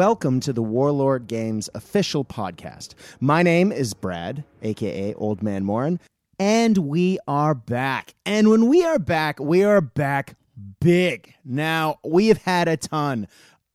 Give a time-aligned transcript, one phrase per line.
[0.00, 2.94] Welcome to the Warlord Games official podcast.
[3.20, 6.00] My name is Brad, aka Old Man Morin,
[6.38, 8.14] and we are back.
[8.24, 10.38] And when we are back, we are back
[10.80, 11.34] big.
[11.44, 13.28] Now, we have had a ton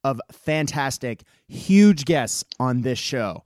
[0.03, 3.43] of fantastic, huge guests on this show.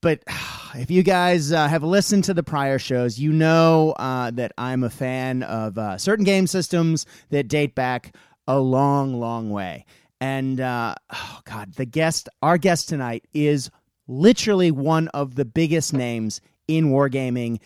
[0.00, 0.24] But
[0.76, 4.84] if you guys uh, have listened to the prior shows, you know uh, that I'm
[4.84, 8.16] a fan of uh, certain game systems that date back
[8.48, 9.84] a long, long way.
[10.20, 13.70] And uh, oh God, the guest, our guest tonight is
[14.06, 17.60] literally one of the biggest names in wargaming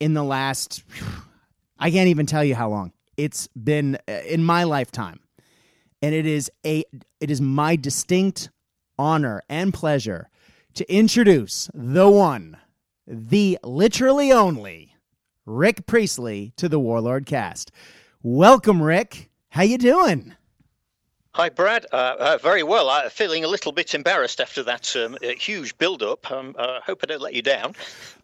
[0.00, 0.84] in the last,
[1.78, 2.92] I can't even tell you how long.
[3.16, 5.20] It's been uh, in my lifetime.
[6.02, 6.84] And it is a
[7.20, 8.50] it is my distinct
[8.98, 10.28] honor and pleasure
[10.74, 12.58] to introduce the one,
[13.06, 14.94] the literally only
[15.46, 17.72] Rick Priestley to the Warlord cast.
[18.22, 19.30] Welcome, Rick.
[19.48, 20.34] How you doing?
[21.36, 21.84] Hi, Brad.
[21.92, 23.10] Uh, uh, very well.
[23.10, 26.32] Feeling a little bit embarrassed after that um, uh, huge build-up.
[26.32, 27.74] Um, I uh, hope I don't let you down.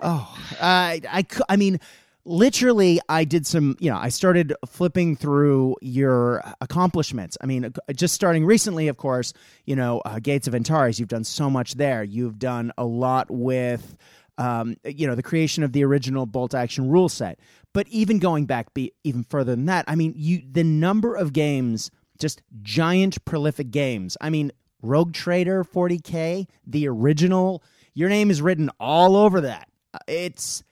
[0.00, 1.78] Oh, I, I, I mean,
[2.24, 3.76] literally, I did some.
[3.80, 7.36] You know, I started flipping through your accomplishments.
[7.42, 9.34] I mean, just starting recently, of course.
[9.66, 10.98] You know, uh, Gates of Antares.
[10.98, 12.02] You've done so much there.
[12.02, 13.94] You've done a lot with.
[14.38, 17.38] Um, you know the creation of the original bolt action rule set
[17.74, 21.34] but even going back be even further than that i mean you the number of
[21.34, 21.90] games
[22.22, 24.16] just giant prolific games.
[24.20, 29.68] I mean, Rogue Trader 40K, the original, your name is written all over that.
[29.92, 30.62] Uh, it's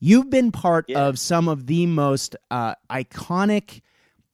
[0.00, 1.06] you've been part yeah.
[1.06, 3.82] of some of the most uh, iconic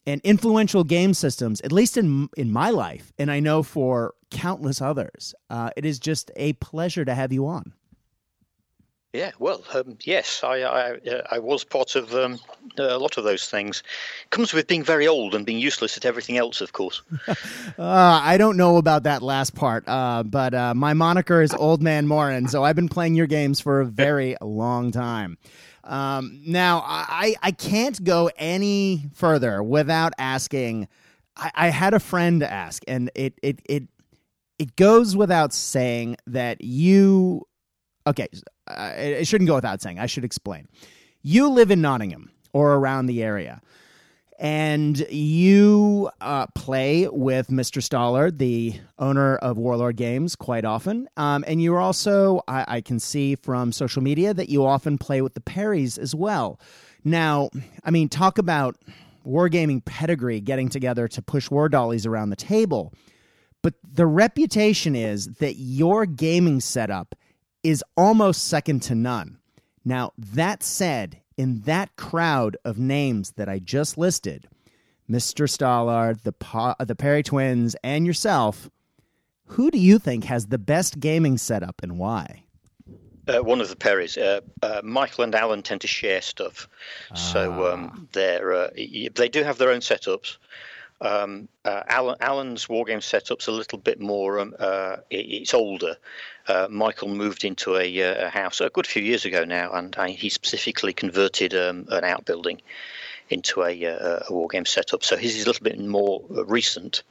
[0.07, 4.81] and influential game systems, at least in in my life, and I know for countless
[4.81, 5.35] others.
[5.51, 7.75] Uh, it is just a pleasure to have you on.
[9.13, 12.39] Yeah, well, um, yes, I I, uh, I, was part of um,
[12.79, 13.83] a lot of those things.
[14.31, 17.03] Comes with being very old and being useless at everything else, of course.
[17.29, 17.35] uh,
[17.79, 22.07] I don't know about that last part, uh, but uh, my moniker is Old Man
[22.07, 25.37] Morin, so I've been playing your games for a very long time.
[25.85, 30.89] Um, now, I, I can't go any further without asking.
[31.37, 33.83] I, I had a friend ask, and it it it
[34.59, 37.47] it goes without saying that you
[38.07, 38.29] okay,
[38.69, 39.99] uh, it shouldn't go without saying.
[39.99, 40.69] I should explain.
[41.23, 43.61] You live in Nottingham or around the area,
[44.39, 47.81] and you uh, play with Mr.
[47.81, 51.09] Stallard, the owner of Warlord Games, quite often.
[51.17, 55.23] Um, and you're also, I, I can see from social media that you often play
[55.23, 56.59] with the Perrys as well.
[57.05, 57.51] Now,
[57.85, 58.77] I mean, talk about
[59.25, 62.93] wargaming pedigree getting together to push war dollies around the table.
[63.63, 67.15] But the reputation is that your gaming setup
[67.63, 69.39] is almost second to none.
[69.85, 74.49] Now, that said, in that crowd of names that I just listed,
[75.11, 75.49] Mr.
[75.49, 78.71] Stallard, the, pa- the Perry twins, and yourself,
[79.47, 82.45] who do you think has the best gaming setup and why?
[83.29, 84.19] Uh, one of the Perrys.
[84.19, 86.69] Uh, uh, Michael and Alan tend to share stuff,
[87.15, 88.01] so um, ah.
[88.13, 90.39] they're uh, they do have their own setups.
[91.03, 94.39] Um, uh, Alan, Alan's wargame setup's a little bit more.
[94.39, 95.97] Um, uh, it, it's older.
[96.47, 99.93] Uh, Michael moved into a, uh, a, house a good few years ago now, and
[100.11, 102.63] he specifically converted um, an outbuilding
[103.29, 105.03] into a, uh, a wargame setup.
[105.03, 107.03] So his is a little bit more uh, recent.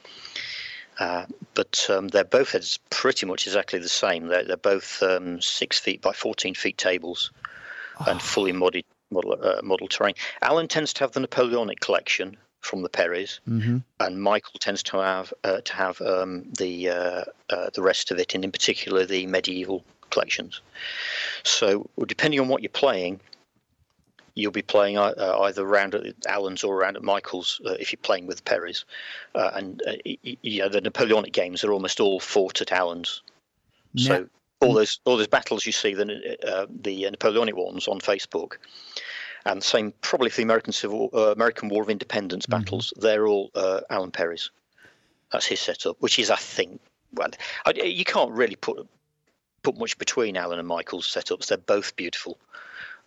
[0.98, 2.56] but um, they're both
[2.88, 4.28] pretty much exactly the same.
[4.28, 7.30] They're, they're both um, six feet by fourteen feet tables,
[8.00, 8.06] oh.
[8.08, 10.14] and fully modded model model terrain.
[10.40, 13.78] Alan tends to have the Napoleonic collection, from the Perrys, mm-hmm.
[14.00, 18.18] and Michael tends to have uh, to have um, the uh, uh, the rest of
[18.18, 20.60] it, and in particular the medieval collections.
[21.42, 23.20] So, depending on what you're playing,
[24.34, 28.00] you'll be playing uh, either around at Alan's or around at Michael's uh, if you're
[28.00, 28.84] playing with Perrys.
[29.34, 29.82] Uh, and
[30.22, 33.20] yeah, the Napoleonic games are almost all fought at.
[33.92, 34.06] Yeah.
[34.06, 34.28] So
[34.60, 38.58] all those all those battles you see the the Napoleonic ones on Facebook
[39.44, 42.60] and the same probably for the American Civil uh, American War of Independence mm-hmm.
[42.60, 42.92] battles.
[42.96, 44.50] They're all uh, Alan Perry's.
[45.32, 46.80] That's his setup, which is, I think,
[47.14, 47.30] well,
[47.64, 48.86] I, you can't really put
[49.62, 51.46] put much between Alan and Michael's setups.
[51.46, 52.38] They're both beautiful,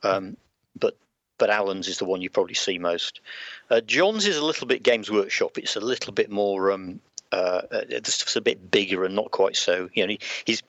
[0.03, 0.37] um,
[0.77, 0.97] but
[1.37, 3.21] but Alan's is the one you probably see most.
[3.69, 5.57] Uh, John's is a little bit Games Workshop.
[5.57, 6.71] It's a little bit more.
[6.71, 7.01] Um,
[7.31, 9.89] uh, uh the stuff's a bit bigger and not quite so.
[9.93, 10.63] You know, he, he's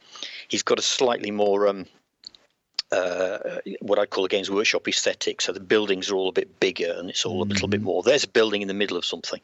[0.49, 1.87] he's got a slightly more um,
[2.97, 5.41] uh, what I call a Games Workshop aesthetic.
[5.41, 7.51] So the buildings are all a bit bigger and it's all mm-hmm.
[7.51, 7.87] a little bit mm-hmm.
[7.87, 8.03] more.
[8.03, 9.41] There's a building in the middle of something,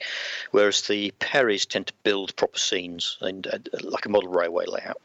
[0.50, 5.00] whereas the Perrys tend to build proper scenes and uh, like a model railway layout.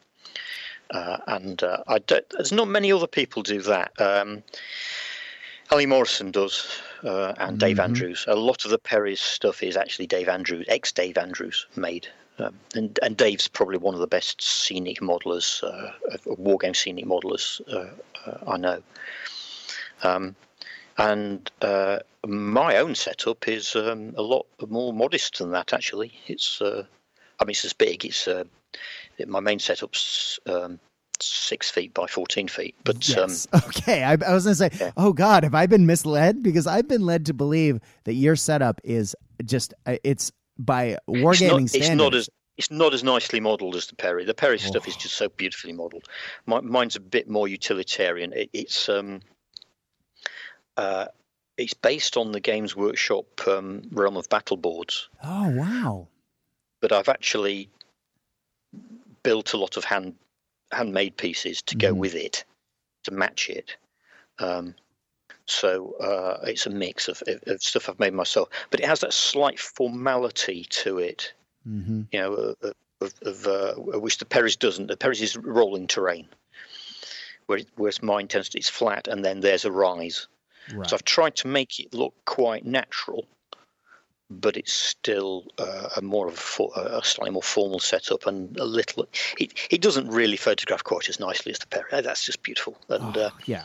[0.90, 3.92] Uh, and uh, I there's not many other people do that.
[4.00, 4.44] Um,
[5.70, 7.58] Aly Morrison does, uh, and mm-hmm.
[7.58, 8.26] Dave Andrews.
[8.28, 12.08] A lot of the Perry's stuff is actually Dave Andrews, ex Dave Andrews, made
[12.40, 15.92] Um, and, and Dave's probably one of the best scenic modelers, uh,
[16.26, 17.90] wargame scenic modelers uh,
[18.28, 18.84] uh, I know.
[20.04, 20.36] Um,
[20.98, 25.74] and uh, my own setup is um, a lot more modest than that.
[25.74, 26.84] Actually, it's uh,
[27.40, 28.06] I mean it's as big.
[28.06, 28.46] It's uh,
[29.28, 30.80] my main setup's um,
[31.20, 32.76] six feet by 14 feet.
[32.84, 33.48] But yes.
[33.54, 34.92] um, okay, I, I was going to say, yeah.
[34.98, 36.44] oh God, have I been misled?
[36.44, 41.64] Because I've been led to believe that your setup is just uh, it's by wargaming
[41.64, 41.76] it's standards.
[41.76, 44.26] It's not as it's not as nicely modelled as the Perry.
[44.26, 44.58] The Perry oh.
[44.58, 46.08] stuff is just so beautifully modelled.
[46.46, 48.34] Mine's a bit more utilitarian.
[48.34, 49.22] It, it's um,
[50.76, 51.06] uh,
[51.58, 55.10] it's based on the Games Workshop um, realm of battle boards.
[55.24, 56.08] Oh wow!
[56.82, 57.70] But I've actually
[59.24, 60.16] built a lot of hand
[60.72, 61.98] handmade pieces to go mm.
[61.98, 62.44] with it
[63.04, 63.76] to match it.
[64.40, 64.76] Um,
[65.48, 69.14] so uh, it's a mix of, of, stuff I've made myself, but it has that
[69.14, 71.34] slight formality to it.
[71.68, 72.02] Mm-hmm.
[72.12, 72.56] You know,
[73.02, 74.88] of, of uh, which the Perry's doesn't.
[74.88, 76.28] The Perry's is rolling terrain,
[77.46, 80.28] where it, whereas mine tends to it's flat and then there's a rise.
[80.74, 80.90] Right.
[80.90, 83.26] So I've tried to make it look quite natural,
[84.30, 88.66] but it's still uh, a more of a, a, slightly more formal setup and a
[88.66, 89.08] little.
[89.40, 92.02] It, it doesn't really photograph quite as nicely as the Perry.
[92.02, 92.78] That's just beautiful.
[92.90, 93.64] And oh, uh, yeah,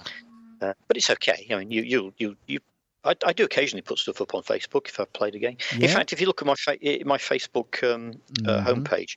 [0.62, 1.46] uh, but it's okay.
[1.50, 2.60] I mean, you you you you.
[3.04, 5.56] I, I, do occasionally put stuff up on Facebook if I've played a game.
[5.76, 5.88] Yeah.
[5.88, 8.12] In fact, if you look at my fa- my Facebook um,
[8.46, 8.68] uh, mm-hmm.
[8.68, 9.16] homepage,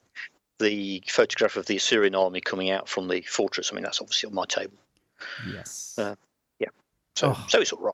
[0.59, 3.71] the photograph of the Assyrian army coming out from the fortress.
[3.71, 4.77] I mean, that's obviously on my table.
[5.47, 5.95] Yes.
[5.99, 6.15] Uh,
[6.59, 6.69] yeah.
[7.15, 7.45] So oh.
[7.47, 7.93] so it's all right.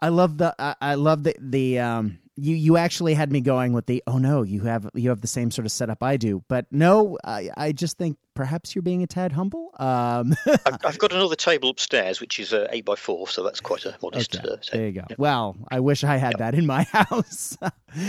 [0.00, 3.72] I love the I, I love the the um you you actually had me going
[3.72, 6.42] with the oh no you have you have the same sort of setup I do
[6.48, 9.70] but no I I just think perhaps you're being a tad humble.
[9.78, 13.60] Um, I've, I've, got another table upstairs which is uh, eight by four so that's
[13.60, 14.36] quite a modest.
[14.36, 14.48] Okay.
[14.48, 15.04] Uh, there you go.
[15.10, 15.16] Yeah.
[15.18, 17.58] Well, I wish I had that in my house.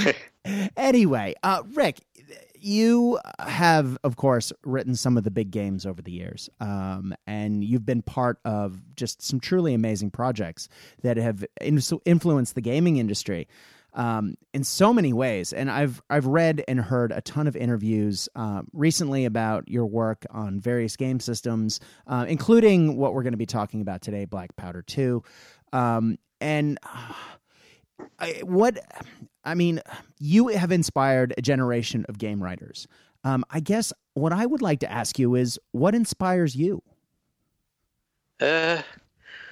[0.77, 1.99] anyway, uh, Rick,
[2.61, 7.63] you have, of course, written some of the big games over the years, um, and
[7.63, 10.69] you've been part of just some truly amazing projects
[11.01, 13.47] that have influenced the gaming industry
[13.93, 15.53] um, in so many ways.
[15.53, 20.25] And I've I've read and heard a ton of interviews uh, recently about your work
[20.29, 24.55] on various game systems, uh, including what we're going to be talking about today, Black
[24.55, 25.23] Powder Two.
[25.73, 27.13] Um, and uh,
[28.19, 28.79] I, what
[29.43, 29.81] I mean,
[30.19, 32.87] you have inspired a generation of game writers.
[33.23, 36.81] Um, I guess what I would like to ask you is, what inspires you?
[38.39, 38.81] Uh,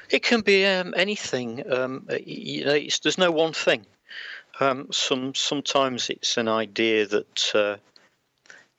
[0.09, 1.63] it can be um, anything.
[1.71, 3.85] Um, you know, there's no one thing.
[4.59, 7.77] Um, some sometimes it's an idea that uh,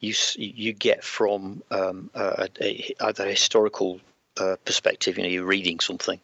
[0.00, 4.00] you you get from um, a, a, either a historical
[4.38, 5.16] uh, perspective.
[5.16, 6.20] You know, you're reading something,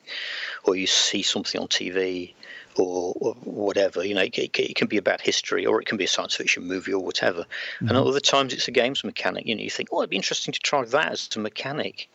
[0.65, 2.35] or you see something on TV,
[2.77, 4.05] or, or whatever.
[4.05, 6.35] You know, it, it, it, can be about history, or it can be a science
[6.35, 7.41] fiction movie, or whatever.
[7.43, 7.89] Mm-hmm.
[7.89, 9.47] And other times it's a games mechanic.
[9.47, 12.09] You know, you think, oh, it'd be interesting to try that as a mechanic.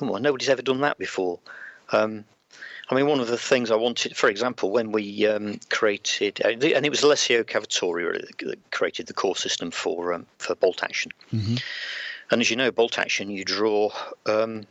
[0.00, 1.38] Oh, well, nobody's ever done that before.
[1.92, 2.24] Um,
[2.90, 6.48] I mean, one of the things I wanted, for example, when we um, created, uh,
[6.48, 11.10] and it was Alessio Cavatore that created the core system for um, for bolt action.
[11.32, 11.56] Mm-hmm.
[12.30, 13.90] And as you know, bolt action, you draw
[14.26, 14.66] um,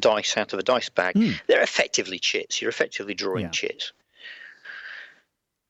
[0.00, 1.14] dice out of a dice bag.
[1.14, 1.40] Mm.
[1.46, 2.60] They're effectively chits.
[2.60, 3.50] You're effectively drawing yeah.
[3.50, 3.92] chits,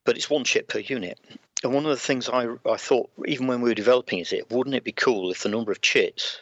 [0.04, 1.18] but it's one chit per unit.
[1.62, 4.50] And one of the things I I thought, even when we were developing, is it
[4.50, 6.40] wouldn't it be cool if the number of chits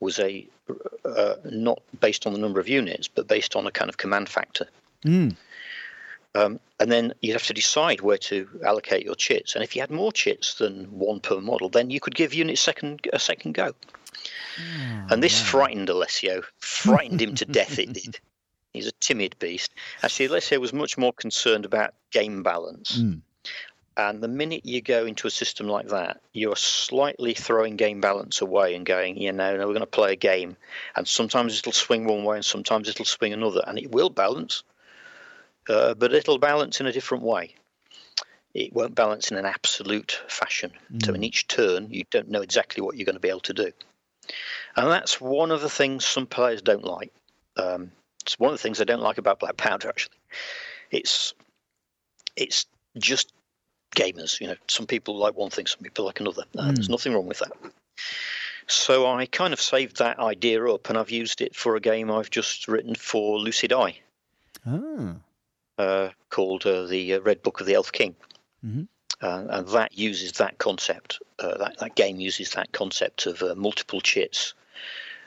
[0.00, 0.46] was a
[1.04, 4.28] uh, not based on the number of units, but based on a kind of command
[4.28, 4.66] factor.
[5.04, 5.36] Mm.
[6.34, 9.54] Um, and then you'd have to decide where to allocate your chits.
[9.54, 12.60] And if you had more chits than one per model, then you could give units
[12.60, 13.72] second a second go.
[14.58, 17.78] Oh, and this frightened Alessio, frightened him to death.
[17.78, 18.20] It did.
[18.72, 19.72] He's a timid beast.
[20.02, 22.98] Actually, Alessio was much more concerned about game balance.
[22.98, 23.22] Mm.
[23.96, 28.42] And the minute you go into a system like that, you're slightly throwing game balance
[28.42, 30.56] away and going, you know, no, we're going to play a game.
[30.94, 33.62] And sometimes it'll swing one way and sometimes it'll swing another.
[33.66, 34.64] And it will balance,
[35.68, 37.54] uh, but it'll balance in a different way.
[38.52, 40.72] It won't balance in an absolute fashion.
[40.92, 41.06] Mm.
[41.06, 43.54] So in each turn, you don't know exactly what you're going to be able to
[43.54, 43.72] do.
[44.76, 47.12] And that's one of the things some players don't like.
[47.56, 50.16] Um, it's one of the things I don't like about Black Powder, actually.
[50.90, 51.32] It's
[52.34, 52.66] it's
[52.98, 53.32] just
[53.94, 54.40] gamers.
[54.40, 56.44] You know, some people like one thing, some people like another.
[56.54, 56.74] Mm.
[56.74, 57.52] There's nothing wrong with that.
[58.68, 62.10] So I kind of saved that idea up, and I've used it for a game
[62.10, 63.98] I've just written for Lucid Eye,
[64.66, 65.14] oh.
[65.78, 68.16] uh, called uh, the uh, Red Book of the Elf King.
[68.64, 68.82] Mm-hmm.
[69.22, 71.20] Uh, and that uses that concept.
[71.38, 74.52] Uh, that, that game uses that concept of multiple chits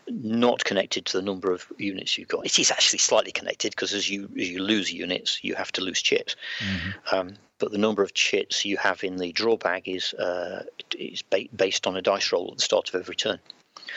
[0.09, 2.45] not connected to the number of units you've got.
[2.45, 5.81] It is actually slightly connected because as you as you lose units, you have to
[5.81, 6.35] lose chips.
[6.59, 7.15] Mm-hmm.
[7.15, 10.63] Um, but the number of chips you have in the draw bag is uh,
[10.97, 13.39] is ba- based on a dice roll at the start of every turn.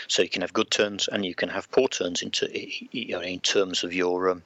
[0.08, 2.32] So you can have good turns and you can have poor turns in,
[2.92, 4.42] you know, in terms of your um,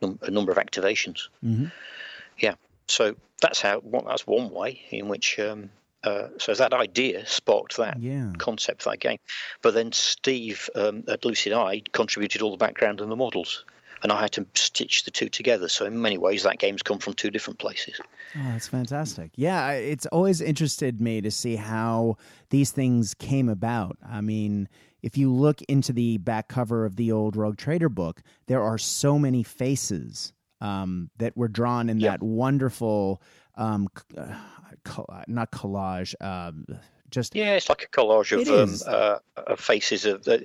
[0.00, 1.28] num- number of activations.
[1.44, 1.66] Mm-hmm.
[2.38, 2.54] Yeah.
[2.86, 5.70] So that's how well, that's one way in which um,
[6.04, 8.30] uh, so that idea sparked that yeah.
[8.38, 9.18] concept for that game.
[9.62, 13.64] But then Steve um, at Lucid Eye contributed all the background and the models,
[14.02, 15.68] and I had to stitch the two together.
[15.68, 17.98] So in many ways, that game's come from two different places.
[18.36, 19.30] Oh, that's fantastic!
[19.36, 22.16] Yeah, it's always interested me to see how
[22.50, 23.96] these things came about.
[24.06, 24.68] I mean.
[25.02, 28.78] If you look into the back cover of the old Rogue Trader book, there are
[28.78, 30.32] so many faces
[30.62, 32.12] um, that were drawn in yep.
[32.12, 33.20] that wonderful
[33.56, 34.34] um, uh,
[35.26, 36.14] not collage.
[36.20, 36.66] Um,
[37.10, 40.42] just yeah, it's like a collage of, um, uh, of faces of they,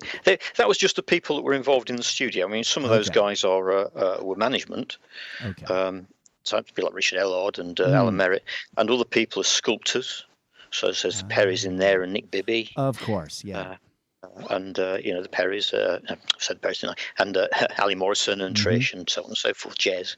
[0.58, 2.46] that was just the people that were involved in the studio.
[2.46, 3.20] I mean, some of those okay.
[3.20, 4.98] guys are uh, uh, were management.
[5.44, 5.66] Okay.
[5.66, 6.08] Um,
[6.44, 7.92] so be like Richard Ellard and mm.
[7.92, 8.42] Alan Merrett,
[8.78, 10.26] and other people are sculptors.
[10.72, 12.72] So there's uh, Perry's in there and Nick Bibby.
[12.76, 13.78] Of course, yeah.
[14.22, 16.00] Uh, and uh, you know the Perrys, uh,
[16.38, 16.84] said Perrys,
[17.20, 17.48] and uh,
[17.82, 18.68] Aly Morrison and mm-hmm.
[18.68, 20.18] Trish and so on and so forth, Jes,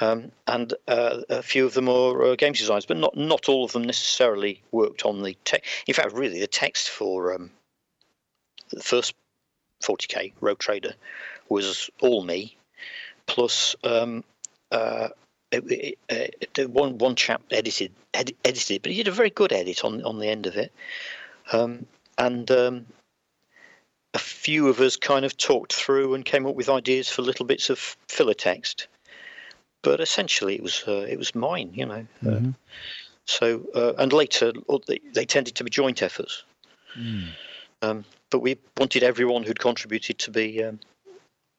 [0.00, 3.64] um, and uh, a few of them are uh, games designers, but not not all
[3.64, 5.68] of them necessarily worked on the text.
[5.88, 7.50] In fact, really, the text for um,
[8.70, 9.14] the first
[9.82, 10.94] 40k Rogue Trader
[11.48, 12.56] was all me,
[13.26, 14.22] plus um,
[14.70, 15.08] uh,
[15.50, 19.52] it, it, it, one one chap edited ed, edited, but he did a very good
[19.52, 20.72] edit on on the end of it,
[21.52, 22.86] um, and um,
[24.14, 27.46] a few of us kind of talked through and came up with ideas for little
[27.46, 27.78] bits of
[28.08, 28.88] filler text.
[29.82, 32.06] But essentially, it was uh, it was mine, you know.
[32.22, 32.48] Uh, mm-hmm.
[32.48, 32.52] Uh,
[33.24, 34.52] so uh, and later
[34.86, 36.44] they, they, tended to be joint efforts.
[36.98, 37.28] Mm.
[37.80, 40.78] Um, but we wanted everyone who'd contributed to be um,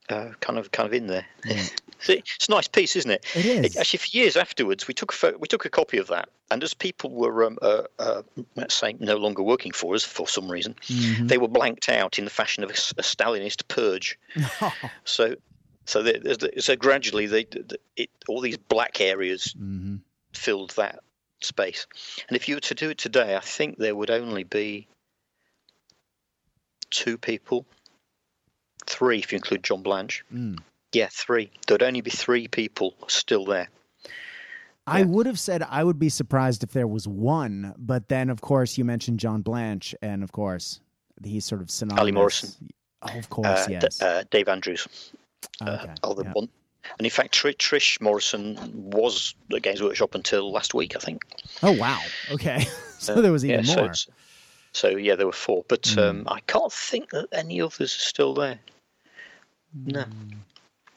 [0.10, 1.26] uh, kind of kind of in there.
[1.46, 1.74] Mm.
[2.08, 3.26] it's a nice piece, isn't it?
[3.36, 3.66] It is.
[3.66, 6.64] It, actually, for years afterwards, we took a we took a copy of that, and
[6.64, 8.22] as people were, um, uh, uh,
[8.56, 11.28] let's say, no longer working for us for some reason, mm-hmm.
[11.28, 14.20] they were blanked out in the fashion of a, a Stalinist purge.
[15.04, 15.36] so,
[15.86, 17.48] so, they, so gradually, they,
[17.96, 19.96] it, all these black areas mm-hmm.
[20.34, 21.00] filled that
[21.42, 21.88] space.
[22.28, 24.88] And if you were to do it today, I think there would only be
[26.90, 27.66] two people
[28.86, 30.24] three if you include John Blanche.
[30.34, 30.60] Mm.
[30.94, 31.52] Yeah, three.
[31.68, 33.70] There'd only be three people still there.
[34.86, 35.06] I yeah.
[35.06, 38.78] would have said I would be surprised if there was one, but then of course
[38.78, 40.82] you mentioned John Blanche, and of course
[41.24, 42.02] he's sort of synonymous.
[42.02, 42.70] Aly Morrison.
[43.02, 43.98] Oh, of course, uh, yes.
[43.98, 44.88] D- uh, Dave Andrews.
[45.62, 45.94] Uh, okay.
[46.04, 46.32] Uh, yeah.
[46.34, 46.50] one.
[46.98, 48.58] And in fact, Tr- Trish Morrison
[48.92, 51.24] was at Games Workshop until last week, I think.
[51.62, 52.00] Oh wow!
[52.32, 52.66] Okay,
[53.00, 53.94] so there was even yeah, more.
[53.94, 54.12] So,
[54.74, 56.10] so, yeah, there were four, but mm.
[56.10, 58.60] um, I can't think that any others are still there.
[59.74, 60.02] No.
[60.04, 60.36] Mm.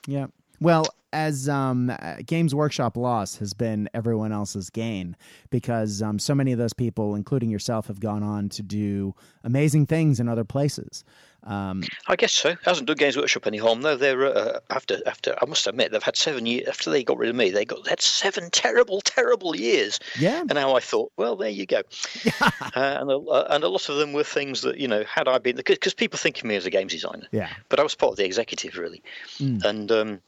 [0.07, 0.27] Yeah.
[0.61, 1.91] Well, as um,
[2.27, 5.17] Games Workshop loss has been everyone else's gain
[5.51, 9.15] because um, so many of those people, including yourself, have gone on to do
[9.45, 11.05] amazing things in other places.
[11.47, 12.57] Um, I guess so.
[12.65, 13.97] Hasn't done Games Workshop any harm though.
[13.97, 17.31] They're uh, after after I must admit they've had seven years after they got rid
[17.31, 17.51] of me.
[17.51, 20.01] They got they had seven terrible terrible years.
[20.19, 20.41] Yeah.
[20.41, 21.83] And now I thought, well, there you go.
[22.41, 25.29] uh, and a, uh, and a lot of them were things that you know had
[25.29, 27.29] I been because people think of me as a games designer.
[27.31, 27.51] Yeah.
[27.69, 29.03] But I was part of the executive really,
[29.39, 29.65] mm.
[29.65, 29.91] and.
[29.91, 30.21] Um,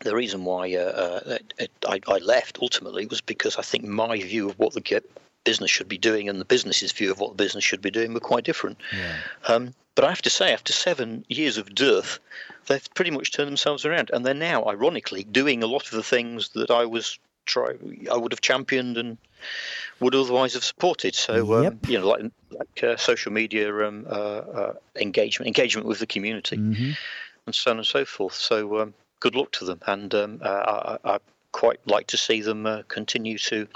[0.00, 4.50] the reason why uh, uh, I, I, left ultimately was because I think my view
[4.50, 4.80] of what the
[5.44, 8.14] business should be doing and the business's view of what the business should be doing
[8.14, 8.78] were quite different.
[8.96, 9.16] Yeah.
[9.46, 12.18] Um, but I have to say, after seven years of dearth,
[12.66, 16.02] they've pretty much turned themselves around, and they're now, ironically, doing a lot of the
[16.02, 17.74] things that I was try
[18.10, 19.18] I would have championed and
[20.00, 21.14] would otherwise have supported.
[21.14, 25.98] So um, you know, like like uh, social media um, uh, uh, engagement, engagement with
[25.98, 26.90] the community, mm-hmm.
[27.46, 28.34] and so on and so forth.
[28.34, 31.18] So um, good luck to them, and um, uh, I, I,
[31.52, 33.68] quite like to see them uh, continue to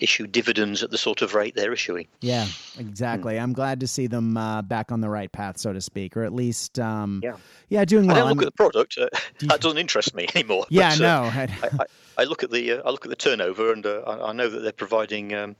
[0.00, 2.06] issue dividends at the sort of rate they're issuing.
[2.20, 2.46] Yeah,
[2.78, 3.34] exactly.
[3.34, 3.42] Mm.
[3.42, 6.24] I'm glad to see them uh, back on the right path, so to speak, or
[6.24, 7.36] at least, um, yeah,
[7.68, 8.16] yeah, doing well.
[8.16, 9.08] I don't look I'm, at the product; uh,
[9.48, 10.66] that doesn't interest me anymore.
[10.68, 11.24] Yeah, but, no.
[11.24, 11.86] Uh, I, I,
[12.22, 14.48] I, look at the uh, I look at the turnover, and uh, I, I, know
[14.48, 15.34] that they're providing.
[15.34, 15.56] Um,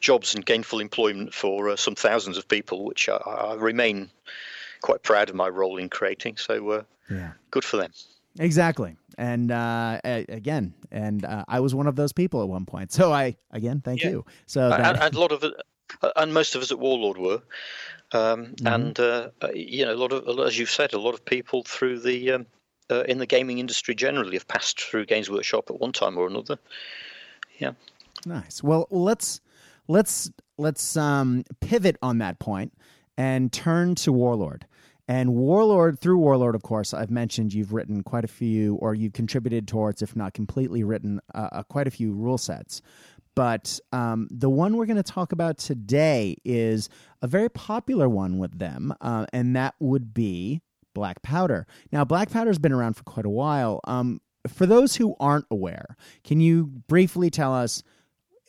[0.00, 4.08] jobs and gainful employment for uh, some thousands of people, which I, remain
[4.80, 6.36] quite proud of my role in creating.
[6.36, 7.32] So, yeah.
[7.50, 7.90] good for them.
[8.38, 8.96] Exactly.
[9.16, 12.92] And uh, again, and uh, I was one of those people at one point.
[12.92, 14.10] So I again, thank yeah.
[14.10, 14.24] you.
[14.46, 14.80] So that...
[14.80, 17.42] and, and, a lot of uh, and most of us at Warlord were,
[18.12, 18.66] um, mm-hmm.
[18.66, 21.64] and uh, uh, you know, a lot of, as you've said, a lot of people
[21.64, 22.46] through the um,
[22.90, 26.26] uh, in the gaming industry generally have passed through Games Workshop at one time or
[26.26, 26.58] another.
[27.58, 27.72] Yeah.
[28.24, 28.62] Nice.
[28.62, 29.40] Well, let's
[29.88, 32.72] let's let's um, pivot on that point
[33.16, 34.66] and turn to Warlord
[35.08, 39.14] And Warlord, through Warlord, of course, I've mentioned you've written quite a few, or you've
[39.14, 42.82] contributed towards, if not completely written, uh, uh, quite a few rule sets.
[43.34, 46.90] But um, the one we're going to talk about today is
[47.22, 50.60] a very popular one with them, uh, and that would be
[50.92, 51.66] Black Powder.
[51.90, 53.80] Now, Black Powder's been around for quite a while.
[53.84, 57.82] Um, for those who aren't aware, can you briefly tell us?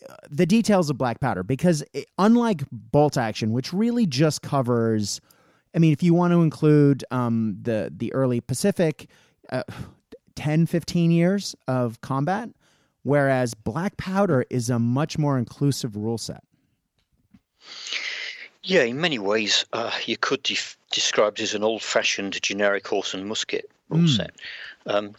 [0.10, 5.20] Uh, the details of black powder because it, unlike bolt action which really just covers
[5.76, 9.08] I mean, if you want to include um, the the early Pacific,
[9.52, 9.64] uh,
[10.36, 12.50] 10, 15 years of combat,
[13.04, 16.44] whereas Black Powder is a much more inclusive rule set.
[18.64, 23.14] Yeah, in many ways, uh, you could def- describe it as an old-fashioned generic horse
[23.14, 24.16] and musket rule mm.
[24.16, 24.32] set.
[24.86, 25.16] Um,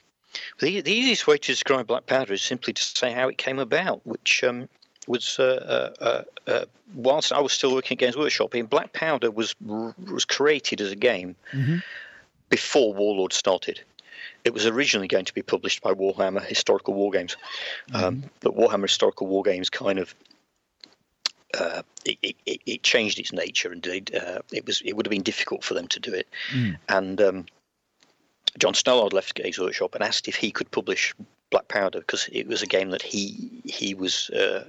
[0.60, 3.58] the, the easiest way to describe Black Powder is simply to say how it came
[3.58, 4.68] about, which um,
[5.06, 6.64] was uh, uh, uh,
[6.94, 10.90] whilst I was still working at Games Workshop, in Black Powder was was created as
[10.92, 11.78] a game mm-hmm.
[12.48, 13.80] before Warlord started.
[14.44, 17.36] It was originally going to be published by Warhammer Historical War Games,
[17.92, 18.28] um, mm-hmm.
[18.40, 20.14] but Warhammer Historical War Games kind of
[21.58, 25.22] uh, it, it, it, changed its nature, and uh, it was it would have been
[25.22, 26.28] difficult for them to do it.
[26.52, 26.76] Mm.
[26.88, 27.46] And um,
[28.58, 31.14] John Stallard left Games Workshop and asked if he could publish
[31.50, 34.64] Black Powder because it was a game that he he was uh,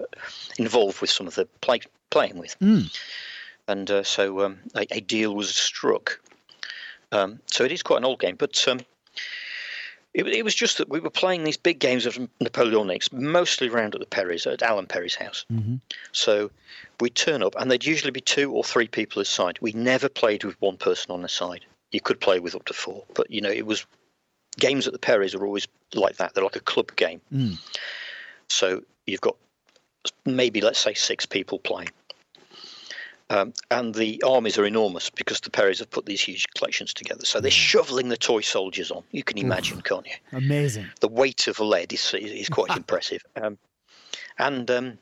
[0.58, 2.96] involved with some of the play, playing with, mm.
[3.68, 6.20] and uh, so um, a, a, deal was struck.
[7.12, 8.80] Um, so it is quite an old game, but um,
[10.14, 13.94] it, it, was just that we were playing these big games of Napoleonics, mostly around
[13.94, 15.46] at the Perry's, at Alan Perry's house.
[15.52, 15.76] Mm-hmm.
[16.12, 16.52] So
[17.00, 19.60] we'd turn up, and there'd usually be two or three people aside.
[19.62, 21.66] We never played with one person on the side.
[21.92, 23.86] You could play with up to four, but you know it was
[24.60, 26.34] games at the Perry's are always like that.
[26.34, 27.22] They're like a club game.
[27.34, 27.58] Mm.
[28.50, 29.36] So you've got
[30.26, 31.90] maybe let's say six people playing.
[33.30, 37.24] Um, and the armies are enormous because the Perrys have put these huge collections together.
[37.24, 37.54] So they're hmm.
[37.54, 39.04] shoveling the toy soldiers on.
[39.12, 39.86] You can imagine, Oof.
[39.86, 40.16] can't you?
[40.34, 40.90] Amazing.
[41.00, 43.24] The weight of lead is is quite impressive.
[43.42, 43.58] Um,
[44.38, 44.98] and um,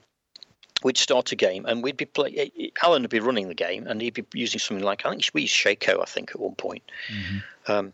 [0.84, 2.72] we'd start a game, and we'd be play.
[2.84, 5.42] Alan would be running the game, and he'd be using something like I think we
[5.42, 6.84] used Shako, I think, at one point.
[7.12, 7.72] Mm-hmm.
[7.72, 7.94] Um,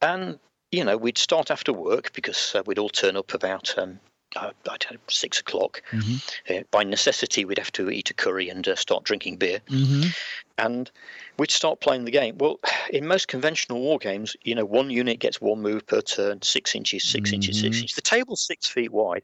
[0.00, 0.38] and
[0.72, 4.00] you know, we'd start after work because uh, we'd all turn up about um,
[4.36, 5.82] uh, I don't know, six o'clock.
[5.92, 6.54] Mm-hmm.
[6.54, 10.08] Uh, by necessity, we'd have to eat a curry and uh, start drinking beer, mm-hmm.
[10.58, 10.90] and
[11.38, 12.38] we'd start playing the game.
[12.38, 12.58] Well,
[12.90, 16.74] in most conventional war games, you know, one unit gets one move per turn, six
[16.74, 17.34] inches, 6 mm-hmm.
[17.34, 17.96] inches, six inches.
[17.96, 19.22] The table's six feet wide.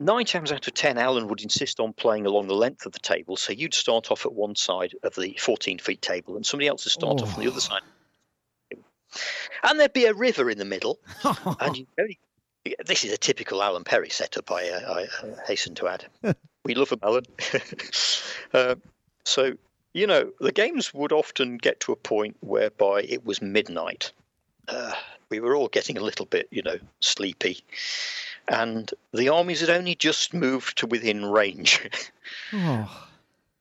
[0.00, 2.98] Nine times out of ten, Alan would insist on playing along the length of the
[2.98, 3.36] table.
[3.36, 6.86] So you'd start off at one side of the 14 feet table, and somebody else
[6.86, 7.24] would start oh.
[7.24, 7.82] off on the other side
[9.62, 10.98] and there'd be a river in the middle,
[11.60, 12.18] and you only,
[12.84, 14.50] this is a typical Alan Perry setup.
[14.50, 16.06] I, uh, I uh, hasten to add.
[16.64, 17.24] we love him, Alan.
[18.54, 18.74] uh,
[19.24, 19.54] so
[19.92, 24.12] you know, the games would often get to a point whereby it was midnight.
[24.70, 24.92] Uh,
[25.30, 27.62] we were all getting a little bit, you know, sleepy,
[28.48, 31.88] and the armies had only just moved to within range,
[32.52, 33.06] oh.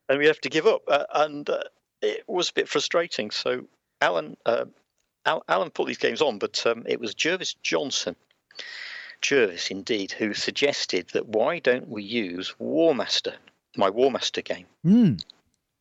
[0.07, 0.81] and we have to give up.
[0.87, 1.61] Uh, and uh,
[2.01, 3.31] it was a bit frustrating.
[3.31, 3.65] So
[4.01, 4.65] Alan uh,
[5.25, 8.15] Alan put these games on, but um, it was Jervis Johnson,
[9.21, 13.35] Jervis indeed, who suggested that why don't we use Warmaster,
[13.75, 15.21] my Warmaster game, mm.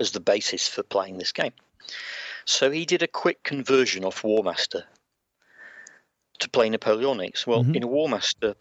[0.01, 1.53] as the basis for playing this game.
[2.45, 4.85] So he did a quick conversion off Warmaster
[6.39, 7.47] to play Napoleonics.
[7.47, 7.75] Well, mm-hmm.
[7.75, 8.55] in Warmaster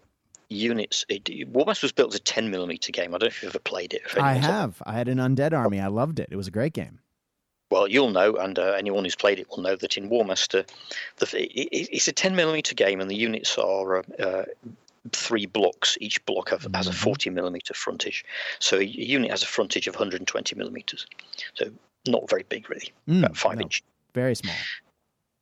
[0.49, 3.13] units, it, Warmaster was built as a 10 millimeter game.
[3.13, 4.01] I don't know if you've ever played it.
[4.19, 4.81] I have.
[4.85, 5.79] I had an undead army.
[5.79, 6.29] I loved it.
[6.31, 6.99] It was a great game
[7.69, 10.67] well, you'll know, and uh, anyone who's played it will know that in Warmaster,
[11.17, 14.45] the, it, it's a 10 millimeter game, and the units are uh, uh,
[15.11, 15.97] three blocks.
[15.99, 17.03] Each block have, has a mm-hmm.
[17.03, 18.23] 40 millimeter frontage,
[18.59, 21.05] so a unit has a frontage of 120 millimeters.
[21.55, 21.71] So
[22.07, 23.83] not very big, really, mm, about five no, inch.
[24.13, 24.55] Very small.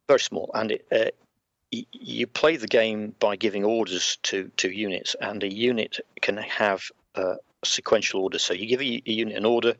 [0.07, 1.11] Very small, and it, uh,
[1.91, 6.83] you play the game by giving orders to to units, and a unit can have
[7.15, 8.39] uh, a sequential order.
[8.39, 9.75] So you give a, a unit an order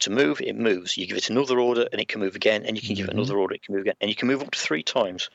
[0.00, 0.96] to move, it moves.
[0.96, 2.96] You give it another order and it can move again, and you can mm-hmm.
[2.96, 3.18] give it mm-hmm.
[3.18, 5.30] another order, it can move again, and you can move up to three times,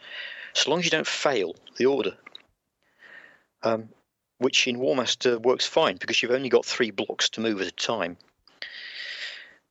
[0.53, 2.15] so long as you don't fail the order.
[3.63, 3.89] Um,
[4.39, 7.71] which in Warmaster works fine because you've only got three blocks to move at a
[7.71, 8.17] time.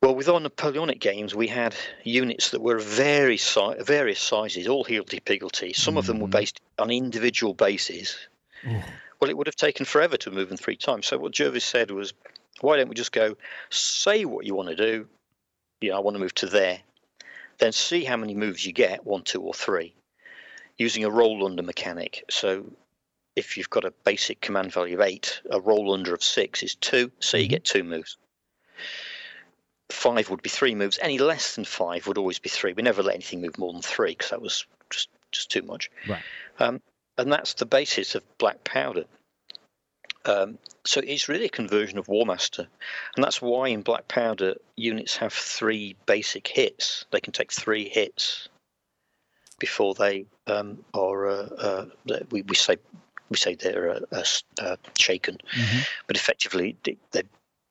[0.03, 4.83] Well, with our Napoleonic games, we had units that were very si- various sizes, all
[4.83, 5.75] higgledy-piggledy.
[5.75, 5.99] Some mm.
[5.99, 6.39] of them were mm-hmm.
[6.39, 8.17] based on individual bases.
[8.65, 8.83] Mm.
[9.21, 11.07] Well, it would have taken forever to move them three times.
[11.07, 12.15] So what Jervis said was,
[12.63, 13.37] why don't we just go
[13.69, 15.07] say what you want to do?
[15.83, 16.79] Yeah, I want to move to there.
[17.59, 19.95] Then see how many moves you get one, two, or three
[20.79, 22.25] using a roll under mechanic.
[22.31, 22.65] So
[23.37, 26.75] if you've got a basic command value of eight, a roll under of six is
[26.75, 27.51] two, so you mm-hmm.
[27.51, 28.17] get two moves.
[29.93, 30.99] Five would be three moves.
[31.01, 32.73] Any less than five would always be three.
[32.73, 35.91] We never let anything move more than three because that was just just too much.
[36.09, 36.23] Right.
[36.59, 36.81] Um,
[37.17, 39.05] and that's the basis of black powder.
[40.25, 42.67] Um, so it's really a conversion of Warmaster,
[43.17, 47.07] and that's why in Black Powder units have three basic hits.
[47.11, 48.49] They can take three hits
[49.59, 51.29] before they um, are.
[51.29, 51.85] Uh, uh,
[52.31, 52.77] we, we say
[53.31, 54.25] we say they're uh, uh,
[54.61, 55.81] uh shaken, mm-hmm.
[56.07, 57.23] but effectively they,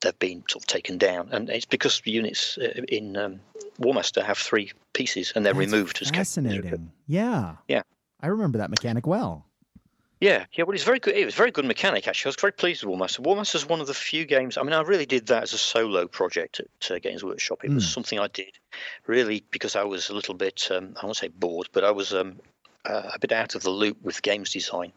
[0.01, 3.39] they've been sort of taken down, and it's because the units uh, in um,
[3.79, 5.97] Warmaster have three pieces and they're That's removed.
[6.13, 6.91] Fascinating.
[7.07, 7.55] Yeah.
[7.67, 7.81] Yeah.
[8.21, 9.45] I remember that mechanic well.
[10.19, 10.65] Yeah, yeah.
[10.65, 11.15] Well, it's very good.
[11.15, 12.29] It was a very good mechanic actually.
[12.29, 13.21] I was very pleased with Warmaster.
[13.21, 14.57] Warmaster is one of the few games.
[14.57, 17.63] I mean, I really did that as a solo project at uh, Games Workshop.
[17.63, 17.75] It mm.
[17.75, 17.91] was hmm.
[17.91, 18.51] something I did
[19.07, 20.67] really because I was a little bit.
[20.71, 22.41] Um, I won't say bored, but I was um,
[22.83, 24.91] uh, a bit out of the loop with games design.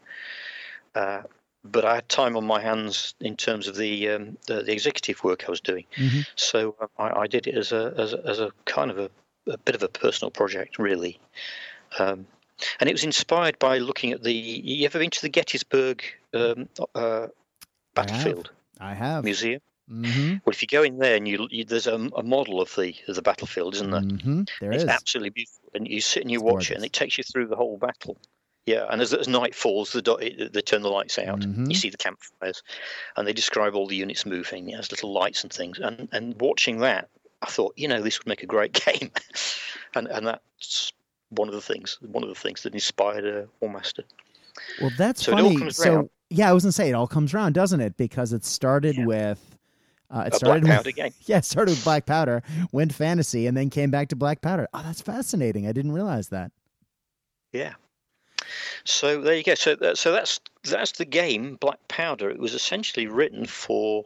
[0.93, 1.21] Uh,
[1.63, 5.23] but I had time on my hands in terms of the um, the, the, executive
[5.23, 5.85] work I was doing.
[5.95, 6.21] Mm-hmm.
[6.35, 9.09] So uh, I, I, did it as a, as a, as a kind of a,
[9.47, 11.19] a bit of a personal project, really.
[11.99, 12.27] Um,
[12.79, 14.33] and it was inspired by looking at the.
[14.33, 17.27] You ever been to the Gettysburg um, uh,
[17.95, 18.51] battlefield?
[18.79, 19.01] I have.
[19.01, 19.23] I have.
[19.23, 19.61] Museum.
[19.89, 20.29] Mm-hmm.
[20.45, 22.95] Well, if you go in there and you, you there's a, a, model of the
[23.07, 24.01] of the battlefield, isn't there?
[24.01, 24.43] Mm-hmm.
[24.61, 24.89] There it's is.
[24.89, 26.71] absolutely beautiful, and you sit and you it's watch gorgeous.
[26.71, 28.17] it, and it takes you through the whole battle.
[28.65, 31.41] Yeah, and as, as night falls, the they turn the lights out.
[31.41, 31.69] Mm-hmm.
[31.69, 32.63] You see the campfires,
[33.17, 34.73] and they describe all the units moving.
[34.73, 35.79] as little lights and things.
[35.79, 37.09] And and watching that,
[37.41, 39.11] I thought, you know, this would make a great game,
[39.95, 40.93] and and that's
[41.29, 44.03] one of the things, one of the things that inspired uh, Warmaster.
[44.79, 45.69] Well, that's so funny.
[45.71, 47.97] so yeah, I was gonna say it all comes around, doesn't it?
[47.97, 49.05] Because it started yeah.
[49.05, 49.57] with.
[50.09, 51.13] Uh, it a started Black Powder with, game.
[51.25, 54.67] Yeah, it started with Black Powder, went fantasy, and then came back to Black Powder.
[54.73, 55.67] Oh, that's fascinating.
[55.67, 56.51] I didn't realize that.
[57.51, 57.73] Yeah,
[58.83, 59.55] so there you go.
[59.55, 62.29] So that, so that's that's the game Black Powder.
[62.29, 64.05] It was essentially written for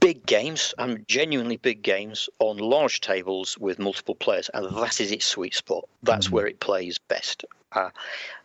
[0.00, 5.10] big games and genuinely big games on large tables with multiple players, and that is
[5.10, 5.88] its sweet spot.
[6.02, 6.36] That's mm-hmm.
[6.36, 7.44] where it plays best.
[7.72, 7.90] Uh,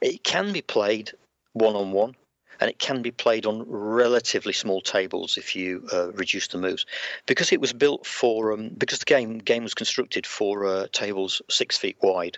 [0.01, 1.11] it can be played
[1.53, 2.15] one on one,
[2.59, 6.85] and it can be played on relatively small tables if you uh, reduce the moves,
[7.25, 11.41] because it was built for um, because the game game was constructed for uh, tables
[11.49, 12.37] six feet wide,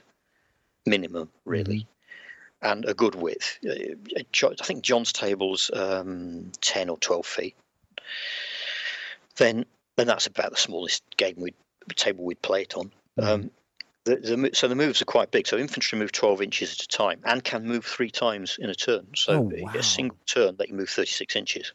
[0.85, 1.79] minimum really.
[1.79, 1.89] Mm-hmm
[2.61, 3.57] and a good width.
[3.65, 7.55] Uh, I think John's table's um, 10 or 12 feet.
[9.37, 11.53] Then, then that's about the smallest game we
[11.95, 12.91] table we'd play it on.
[13.19, 13.27] Mm.
[13.27, 13.51] Um,
[14.05, 15.47] the, the, so the moves are quite big.
[15.47, 18.75] So infantry move 12 inches at a time and can move three times in a
[18.75, 19.07] turn.
[19.15, 19.71] So oh, wow.
[19.73, 21.73] a single turn they can move 36 inches.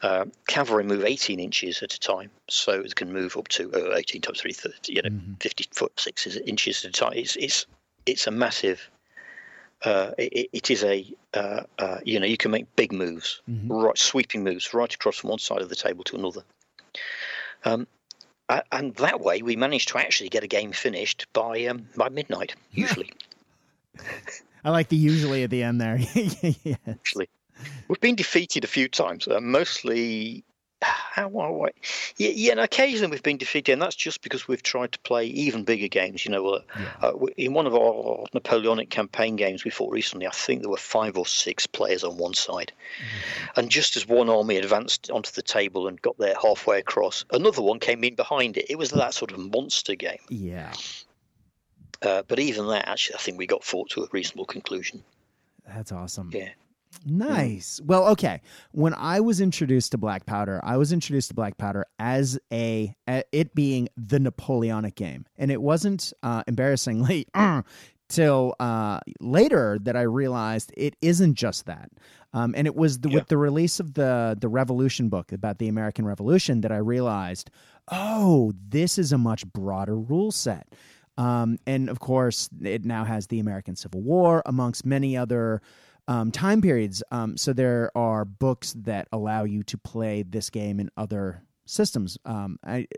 [0.00, 3.96] Uh, cavalry move 18 inches at a time, so it can move up to uh,
[3.96, 5.32] 18 times 3, 30, you know, mm-hmm.
[5.40, 7.12] 50 foot six inches at a time.
[7.16, 7.66] It's it's
[8.06, 8.88] it's a massive
[9.84, 13.72] uh, it, it is a uh, uh, you know you can make big moves, mm-hmm.
[13.72, 16.42] right, sweeping moves right across from one side of the table to another.
[17.64, 17.86] Um,
[18.72, 22.54] and that way, we managed to actually get a game finished by um, by midnight.
[22.72, 23.12] Usually,
[24.64, 25.98] I like the usually at the end there.
[26.14, 26.78] yes.
[26.86, 27.28] Actually,
[27.88, 30.44] we've been defeated a few times, uh, mostly
[31.18, 31.66] how, how,
[32.16, 35.26] yeah, yeah, and occasionally we've been defeated, and that's just because we've tried to play
[35.26, 36.24] even bigger games.
[36.24, 36.92] You know, uh, yeah.
[37.08, 40.76] uh, in one of our Napoleonic campaign games we fought recently, I think there were
[40.76, 43.60] five or six players on one side, mm-hmm.
[43.60, 47.62] and just as one army advanced onto the table and got there halfway across, another
[47.62, 48.66] one came in behind it.
[48.70, 50.20] It was that sort of monster game.
[50.28, 50.72] Yeah.
[52.00, 55.02] Uh, but even that, actually, I think we got fought to a reasonable conclusion.
[55.66, 56.30] That's awesome.
[56.32, 56.50] Yeah.
[57.04, 57.80] Nice.
[57.84, 58.40] Well, okay.
[58.72, 62.94] When I was introduced to Black Powder, I was introduced to Black Powder as a,
[63.06, 67.62] it being the Napoleonic game, and it wasn't uh, embarrassingly uh,
[68.08, 71.90] till uh, later that I realized it isn't just that.
[72.34, 73.16] Um, and it was the, yeah.
[73.16, 77.50] with the release of the the Revolution book about the American Revolution that I realized,
[77.90, 80.74] oh, this is a much broader rule set.
[81.16, 85.62] Um, and of course, it now has the American Civil War amongst many other
[86.08, 87.02] um, time periods.
[87.12, 92.18] Um, so there are books that allow you to play this game in other systems.
[92.24, 92.88] Um, I,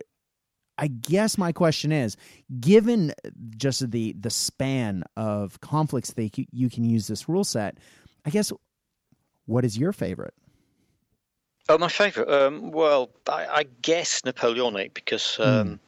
[0.78, 2.16] I guess my question is,
[2.60, 3.12] given
[3.58, 7.76] just the the span of conflicts that you can use this rule set,
[8.24, 8.50] I guess
[9.44, 10.32] what is your favorite?
[11.68, 12.28] Oh, my favorite.
[12.28, 15.78] Um, well, I, I, guess Napoleonic because um, mm.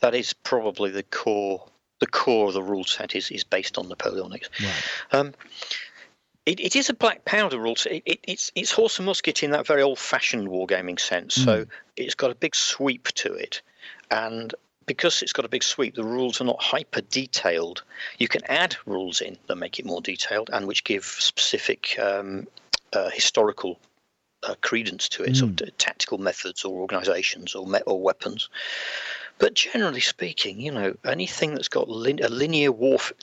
[0.00, 1.66] that is probably the core.
[1.98, 4.48] The core of the rule set is, is based on Napoleonic.
[4.62, 4.82] Right.
[5.12, 5.34] Um,
[6.50, 7.76] it, it is a black powder rule.
[7.86, 11.38] It, it, it's it's horse and musket in that very old-fashioned wargaming sense.
[11.38, 11.44] Mm.
[11.44, 13.62] So it's got a big sweep to it,
[14.10, 14.52] and
[14.86, 17.84] because it's got a big sweep, the rules are not hyper detailed.
[18.18, 22.48] You can add rules in that make it more detailed and which give specific um,
[22.92, 23.78] uh, historical
[24.42, 25.36] uh, credence to it, mm.
[25.36, 28.48] sort of tactical methods or organisations or me- or weapons.
[29.40, 33.16] But generally speaking, you know, anything that's got lin- a linear warfare,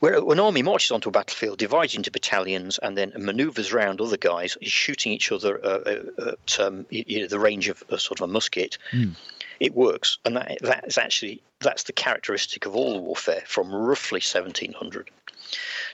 [0.00, 4.16] where an army marches onto a battlefield, divides into battalions, and then manoeuvres around other
[4.16, 8.18] guys, shooting each other uh, uh at um, you know, the range of a sort
[8.18, 8.78] of a musket.
[8.92, 9.14] Mm.
[9.60, 14.20] It works, and that that is actually that's the characteristic of all warfare from roughly
[14.20, 15.10] 1700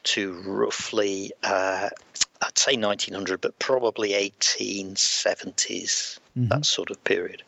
[0.05, 1.91] to roughly uh,
[2.43, 6.49] I'd say 1900, but probably 1870s, mm-hmm.
[6.49, 7.43] that sort of period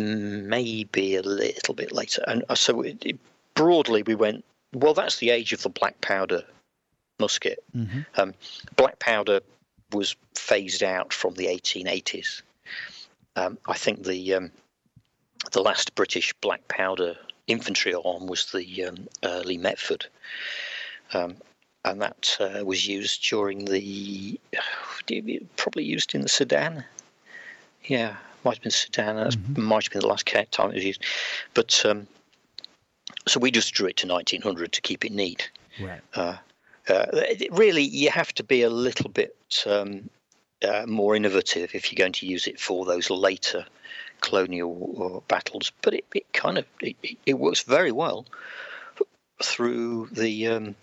[0.00, 2.22] maybe a little bit later.
[2.26, 3.18] And uh, so it, it,
[3.54, 6.44] broadly, we went, well, that's the age of the black powder
[7.18, 7.62] musket.
[7.76, 8.00] Mm-hmm.
[8.16, 8.34] Um,
[8.76, 9.40] black powder
[9.92, 12.42] was phased out from the 1880s.
[13.36, 14.50] Um, I think the um,
[15.52, 20.06] the last British black powder infantry arm was the um, uh, Lee Metford,
[21.14, 21.36] um,
[21.84, 24.38] and that uh, was used during the
[25.56, 26.84] probably used in the Sudan.
[27.84, 29.16] Yeah, might have been Sudan.
[29.16, 29.62] That mm-hmm.
[29.62, 31.04] might have been the last time it was used.
[31.54, 32.06] But um,
[33.26, 35.50] so we just drew it to 1900 to keep it neat.
[35.80, 36.00] Right.
[36.14, 36.36] Uh,
[36.88, 37.06] uh,
[37.50, 40.08] really, you have to be a little bit um,
[40.66, 43.64] uh, more innovative if you're going to use it for those later
[44.20, 45.72] colonial uh, battles.
[45.82, 48.26] But it, it kind of it, it, works very well
[49.42, 50.74] through the um,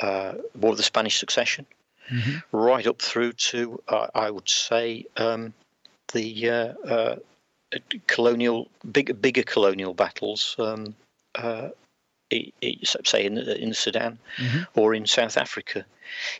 [0.00, 1.66] uh, War of the Spanish Succession,
[2.10, 2.56] mm-hmm.
[2.56, 5.52] right up through to uh, I would say um,
[6.12, 7.16] the uh, uh,
[8.06, 10.94] colonial, big, bigger colonial battles, um,
[11.36, 11.68] uh,
[13.04, 14.80] say in in Sudan mm-hmm.
[14.80, 15.84] or in South Africa.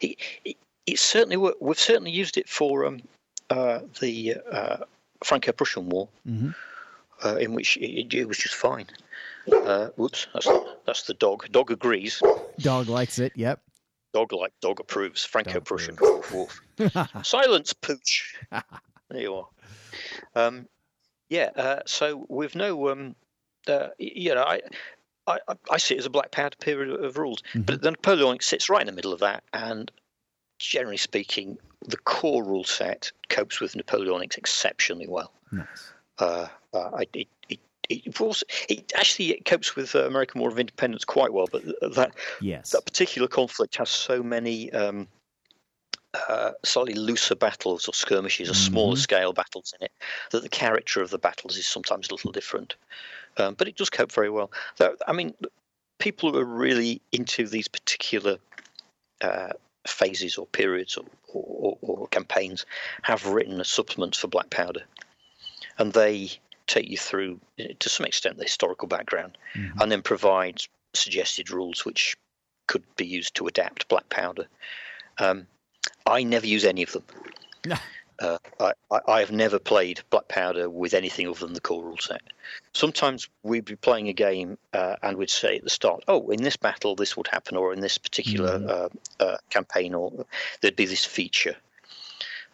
[0.00, 0.56] It, it,
[0.86, 3.02] it, certainly we've certainly used it for um,
[3.50, 4.78] uh, the uh,
[5.24, 6.50] Franco-Prussian War, mm-hmm.
[7.24, 8.86] uh, in which it, it, was just fine.
[9.96, 10.48] whoops, that's
[10.86, 11.50] that's the dog.
[11.50, 12.22] Dog agrees.
[12.58, 13.32] Dog likes it.
[13.36, 13.60] Yep.
[14.12, 15.24] Dog like dog approves.
[15.24, 15.96] Franco-Prussian
[16.32, 16.60] Wolf.
[17.22, 18.36] Silence, pooch.
[18.50, 19.46] there you are.
[20.34, 20.68] Um,
[21.28, 23.14] yeah, uh, so with no, um,
[23.68, 24.60] uh, you know, I,
[25.26, 25.38] I,
[25.70, 27.62] I see it as a black powder period of rules, mm-hmm.
[27.62, 29.90] but the Napoleonic sits right in the middle of that, and
[30.58, 35.32] generally speaking, the core rule set copes with Napoleonics exceptionally well.
[35.52, 35.92] Nice.
[36.18, 40.58] Uh, uh it, it, it, also, it actually it copes with uh, American War of
[40.58, 41.64] Independence quite well, but
[41.94, 42.70] that yes.
[42.70, 45.08] that particular conflict has so many um,
[46.14, 48.72] uh, slightly looser battles or skirmishes or mm-hmm.
[48.72, 49.92] smaller scale battles in it,
[50.30, 52.74] that the character of the battles is sometimes a little different.
[53.36, 54.50] Um, but it does cope very well.
[55.06, 55.34] I mean,
[55.98, 58.38] people who are really into these particular
[59.20, 59.50] uh,
[59.86, 62.66] phases or periods or, or, or, campaigns
[63.02, 64.82] have written a supplement for Black Powder,
[65.78, 66.30] and they
[66.66, 67.40] take you through,
[67.78, 69.80] to some extent, the historical background, mm-hmm.
[69.80, 70.60] and then provide
[70.94, 72.16] suggested rules which
[72.66, 74.46] could be used to adapt Black Powder.
[75.18, 75.46] Um,
[76.10, 77.04] I never use any of them.
[77.66, 77.76] No.
[78.18, 81.96] Uh, I, I, have never played Black Powder with anything other than the core rule
[81.96, 82.20] set.
[82.74, 86.42] Sometimes we'd be playing a game uh, and we'd say at the start, "Oh, in
[86.42, 88.68] this battle this would happen," or in this particular mm.
[88.68, 88.88] uh,
[89.22, 90.26] uh campaign, or
[90.60, 91.56] there'd be this feature,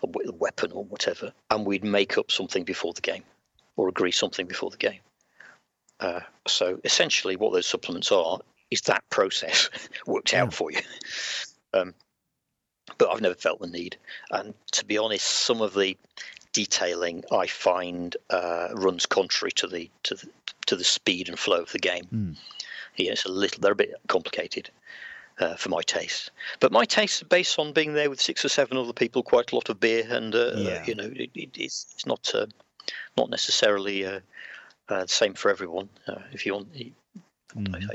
[0.05, 3.25] a weapon or whatever, and we'd make up something before the game,
[3.75, 5.01] or agree something before the game.
[5.99, 8.39] Uh, so essentially, what those supplements are
[8.71, 9.69] is that process
[10.07, 10.81] worked out for you.
[11.75, 11.93] Um,
[12.99, 13.97] but I've never felt the need.
[14.31, 15.97] And to be honest, some of the
[16.53, 20.29] detailing I find uh, runs contrary to the to the
[20.67, 22.09] to the speed and flow of the game.
[22.13, 22.37] Mm.
[22.97, 24.71] Yeah, it's a little they're a bit complicated.
[25.39, 28.49] Uh, for my taste, but my taste is based on being there with six or
[28.49, 30.83] seven other people, quite a lot of beer, and uh, yeah.
[30.87, 32.47] you know, it, it, it's, it's not uh,
[33.19, 34.21] not necessarily uh,
[34.89, 35.91] uh, the same for everyone.
[36.33, 36.87] if you want, mm.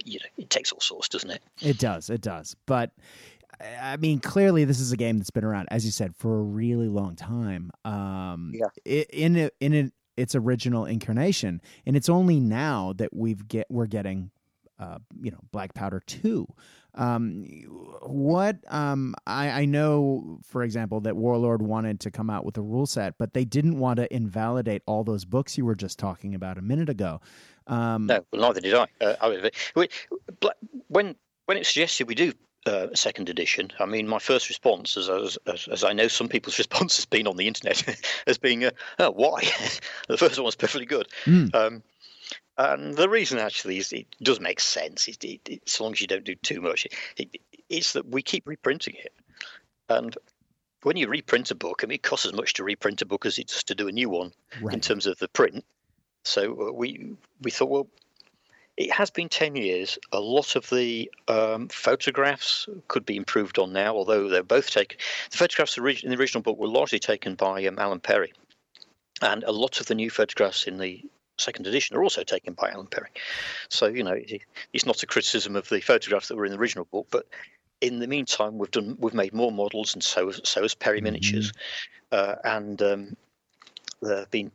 [0.05, 1.41] you know, it takes all sorts, doesn't it?
[1.61, 2.55] It does, it does.
[2.67, 2.91] But
[3.81, 6.43] I mean, clearly, this is a game that's been around, as you said, for a
[6.43, 7.71] really long time.
[7.85, 9.01] Um, yeah.
[9.11, 13.87] In a, in a, its original incarnation, and it's only now that we've get we're
[13.87, 14.31] getting,
[14.79, 16.47] uh, you know, Black Powder two.
[16.93, 17.45] Um,
[18.01, 22.61] what um, I, I know, for example, that Warlord wanted to come out with a
[22.61, 26.35] rule set, but they didn't want to invalidate all those books you were just talking
[26.35, 27.21] about a minute ago.
[27.67, 28.87] Um, no, well, neither did I.
[28.99, 29.49] Uh, I
[30.87, 32.33] when when it's suggested we do
[32.65, 33.71] uh, second edition.
[33.79, 37.27] I mean, my first response, as, as, as I know some people's response has been
[37.27, 37.83] on the internet,
[38.27, 39.41] as being, uh, "Oh, why?"
[40.07, 41.07] the first one was perfectly good.
[41.25, 41.53] Mm.
[41.55, 41.83] Um,
[42.57, 45.07] and the reason actually is it does make sense.
[45.07, 46.85] It, it, it, as long as you don't do too much,
[47.69, 49.13] it's that we keep reprinting it,
[49.89, 50.15] and
[50.83, 53.25] when you reprint a book, I mean, it costs as much to reprint a book
[53.25, 54.73] as it does to do a new one right.
[54.73, 55.63] in terms of the print.
[56.23, 57.87] So uh, we we thought, well,
[58.77, 59.97] it has been 10 years.
[60.11, 64.97] A lot of the um, photographs could be improved on now, although they're both taken.
[65.31, 68.33] The photographs in the original book were largely taken by um, Alan Perry.
[69.21, 71.03] And a lot of the new photographs in the
[71.37, 73.09] second edition are also taken by Alan Perry.
[73.69, 74.17] So, you know,
[74.73, 77.27] it's not a criticism of the photographs that were in the original book, but
[77.81, 81.05] in the meantime, we've done we've made more models, and so so has Perry mm-hmm.
[81.05, 81.51] Miniatures,
[82.11, 83.17] uh, and um,
[84.01, 84.51] they've been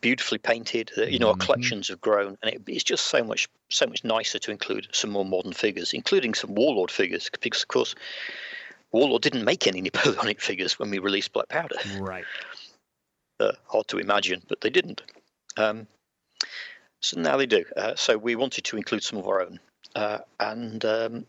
[0.00, 0.90] beautifully painted.
[0.96, 1.42] You know, our mm-hmm.
[1.42, 5.10] collections have grown, and it, it's just so much so much nicer to include some
[5.10, 7.94] more modern figures, including some Warlord figures, because of course,
[8.92, 11.76] Warlord didn't make any Napoleonic figures when we released Black Powder.
[11.98, 12.24] Right.
[13.38, 15.00] Uh, hard to imagine, but they didn't.
[15.56, 15.86] Um,
[17.00, 17.64] so now they do.
[17.74, 19.58] Uh, so we wanted to include some of our own,
[19.96, 21.24] uh, and um,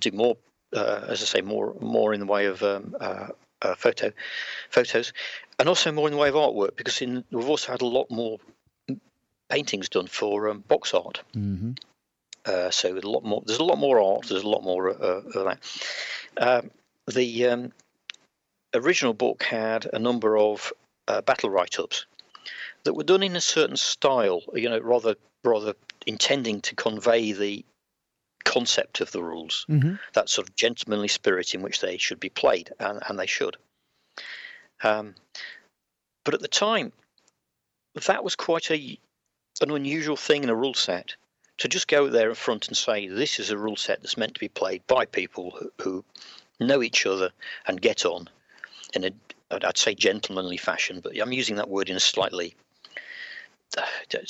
[0.00, 0.36] do more,
[0.74, 2.96] uh, as I say, more more in the way of um,
[3.62, 4.12] uh, uh, photo
[4.68, 5.12] photos,
[5.58, 8.10] and also more in the way of artwork because in, we've also had a lot
[8.10, 8.38] more
[9.48, 11.22] paintings done for um, box art.
[11.34, 11.72] Mm-hmm.
[12.46, 13.42] Uh, so a lot more.
[13.44, 14.28] There's a lot more art.
[14.28, 15.58] There's a lot more uh, of that.
[16.36, 16.70] Um,
[17.06, 17.72] the um,
[18.74, 20.72] original book had a number of
[21.08, 22.06] uh, battle write-ups
[22.84, 24.42] that were done in a certain style.
[24.54, 25.74] You know, rather rather
[26.06, 27.64] intending to convey the
[28.44, 29.94] concept of the rules, mm-hmm.
[30.14, 33.56] that sort of gentlemanly spirit in which they should be played, and, and they should.
[34.82, 35.14] Um,
[36.24, 36.92] but at the time,
[38.06, 38.98] that was quite a
[39.60, 41.16] an unusual thing in a rule set
[41.58, 44.32] to just go there in front and say this is a rule set that's meant
[44.32, 46.04] to be played by people who, who
[46.58, 47.30] know each other
[47.66, 48.26] and get on
[48.94, 49.10] in a
[49.50, 52.54] I'd say gentlemanly fashion, but I'm using that word in a slightly
[53.76, 53.82] uh,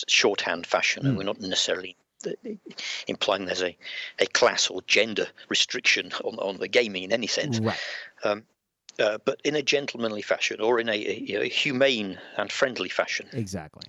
[0.08, 1.08] shorthand fashion, mm.
[1.08, 1.96] and we're not necessarily
[3.06, 3.76] implying there's a,
[4.18, 7.58] a class or gender restriction on, on the gaming in any sense.
[7.60, 7.78] Right.
[8.24, 8.44] Um,
[8.98, 13.28] uh, but in a gentlemanly fashion or in a, a, a humane and friendly fashion.
[13.32, 13.84] Exactly.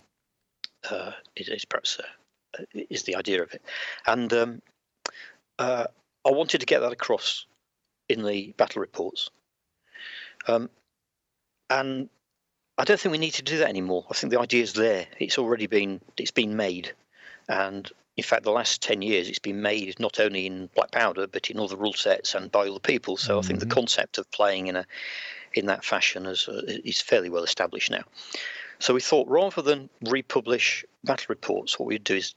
[0.89, 3.61] Uh, is, is perhaps uh, is the idea of it,
[4.07, 4.61] and um,
[5.59, 5.85] uh,
[6.25, 7.45] I wanted to get that across
[8.09, 9.29] in the battle reports.
[10.47, 10.71] Um,
[11.69, 12.09] and
[12.79, 14.07] I don't think we need to do that anymore.
[14.09, 15.05] I think the idea is there.
[15.19, 16.93] It's already been it's been made,
[17.47, 17.89] and
[18.21, 21.49] in fact, the last 10 years it's been made not only in Black Powder but
[21.49, 23.17] in other rule sets and by other people.
[23.17, 23.39] So mm-hmm.
[23.39, 23.73] I think the mm-hmm.
[23.73, 24.85] concept of playing in a
[25.55, 28.03] in that fashion is, uh, is fairly well established now.
[28.77, 32.35] So we thought rather than republish battle reports, what we'd do is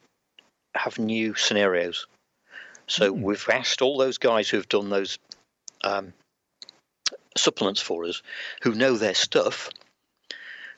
[0.74, 2.06] have new scenarios.
[2.86, 3.22] So mm-hmm.
[3.22, 5.18] we've asked all those guys who've done those
[5.82, 6.14] um,
[7.36, 8.22] supplements for us,
[8.62, 9.68] who know their stuff,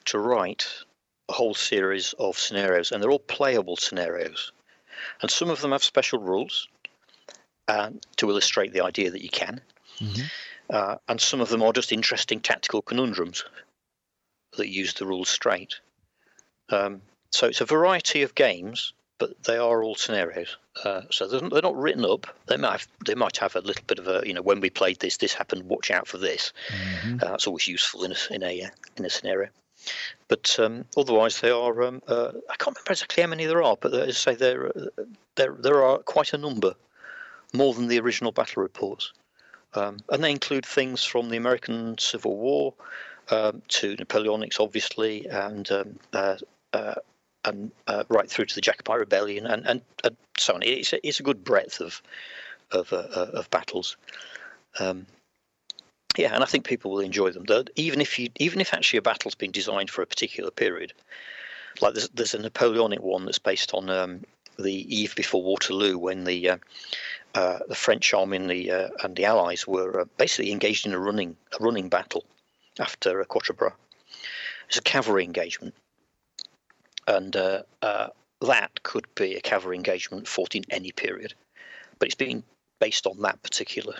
[0.06, 0.66] to write
[1.28, 4.50] a whole series of scenarios, and they're all playable scenarios
[5.22, 6.68] and some of them have special rules
[7.68, 9.60] uh, to illustrate the idea that you can,
[9.98, 10.22] mm-hmm.
[10.70, 13.44] uh, and some of them are just interesting tactical conundrums
[14.56, 15.80] that use the rules straight.
[16.70, 20.56] Um, so it's a variety of games, but they are all scenarios.
[20.84, 22.26] Uh, so they're, they're, not written up.
[22.46, 24.70] They might have, they might have a little bit of a you know when we
[24.70, 25.64] played this, this happened.
[25.64, 26.52] Watch out for this.
[26.68, 27.14] Mm-hmm.
[27.22, 29.48] Uh, that's always useful in a in a in a scenario.
[30.28, 31.82] But um, otherwise, they are.
[31.82, 34.72] Um, uh, I can't remember exactly how many there are, but as I say, there,
[35.36, 36.74] there, there are quite a number,
[37.52, 39.12] more than the original battle reports.
[39.74, 42.74] Um, and they include things from the American Civil War
[43.30, 46.36] um, to Napoleonics, obviously, and um, uh,
[46.72, 46.94] uh,
[47.44, 50.62] and uh, right through to the Jacobite Rebellion, and, and, and so on.
[50.62, 52.02] It's a, it's a good breadth of
[52.72, 53.96] of, uh, of battles.
[54.80, 55.06] Um,
[56.16, 57.46] yeah, and I think people will enjoy them.
[57.74, 60.92] even if you, even if actually a battle's been designed for a particular period,
[61.80, 64.22] like there's, there's a Napoleonic one that's based on um,
[64.58, 66.56] the eve before Waterloo, when the uh,
[67.34, 70.94] uh, the French army and the uh, and the Allies were uh, basically engaged in
[70.94, 72.24] a running a running battle
[72.80, 73.74] after Quatre Bras.
[74.68, 75.74] It's a cavalry engagement,
[77.06, 78.08] and uh, uh,
[78.40, 81.34] that could be a cavalry engagement fought in any period,
[81.98, 82.42] but it's been
[82.80, 83.96] based on that particular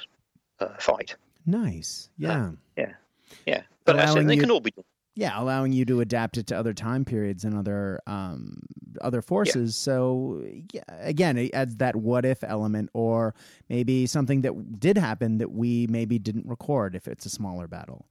[0.79, 1.15] fight.
[1.47, 2.11] Nice.
[2.19, 2.47] Yeah.
[2.47, 2.93] Uh, yeah.
[3.47, 3.63] Yeah.
[3.85, 4.85] But I said, they you, can all be done.
[5.15, 8.61] Yeah, allowing you to adapt it to other time periods and other um,
[9.01, 9.75] other forces.
[9.79, 9.85] Yeah.
[9.85, 13.35] So yeah, again, it adds that what if element, or
[13.71, 18.07] maybe something that did happen that we maybe didn't record if it's a smaller battle.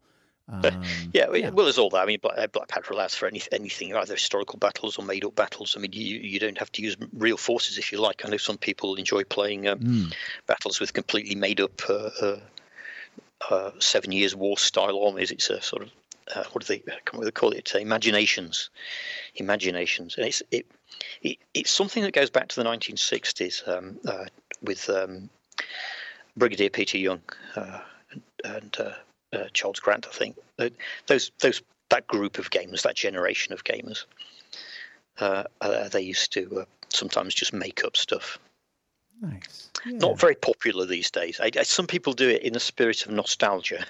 [0.48, 2.04] Um, yeah, yeah, well, there's all that.
[2.04, 5.76] I mean, Black, Black Powder allows for any, anything, either historical battles or made-up battles.
[5.76, 8.24] I mean, you you don't have to use real forces if you like.
[8.24, 10.14] I know some people enjoy playing um, mm.
[10.46, 12.40] battles with completely made-up uh, uh,
[13.50, 15.32] uh, Seven Years' War style armies.
[15.32, 15.92] It's a sort of
[16.36, 17.66] uh, what do they, what do they call it?
[17.66, 18.70] Imagi-Nations,
[19.40, 20.66] Imagi-Nations, and it's it,
[21.22, 24.26] it, it's something that goes back to the 1960s um, uh,
[24.64, 25.30] with um,
[26.36, 27.22] Brigadier Peter Young
[27.56, 27.80] uh,
[28.44, 28.92] and uh,
[29.34, 30.08] uh, Charles Grant.
[30.08, 30.38] I think
[31.08, 34.06] those those that group of gamers, that generation of gamers.
[35.20, 38.40] uh, uh, they used to uh, sometimes just make up stuff.
[39.22, 39.70] Nice.
[39.86, 39.98] Yeah.
[39.98, 41.40] Not very popular these days.
[41.42, 43.86] I, I, some people do it in a spirit of nostalgia.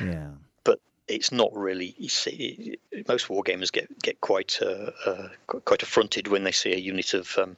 [0.00, 0.30] Yeah.
[0.64, 1.94] But it's not really.
[1.98, 6.78] You see, most wargamers get get quite uh, uh, quite affronted when they see a
[6.78, 7.56] unit of um,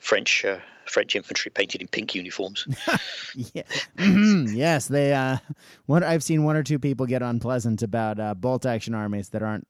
[0.00, 2.66] French uh, French infantry painted in pink uniforms.
[3.34, 3.62] yeah.
[3.96, 4.54] Mm-hmm.
[4.54, 5.12] yes, they.
[5.12, 5.38] Uh,
[5.86, 9.42] one I've seen one or two people get unpleasant about uh, bolt action armies that
[9.42, 9.68] aren't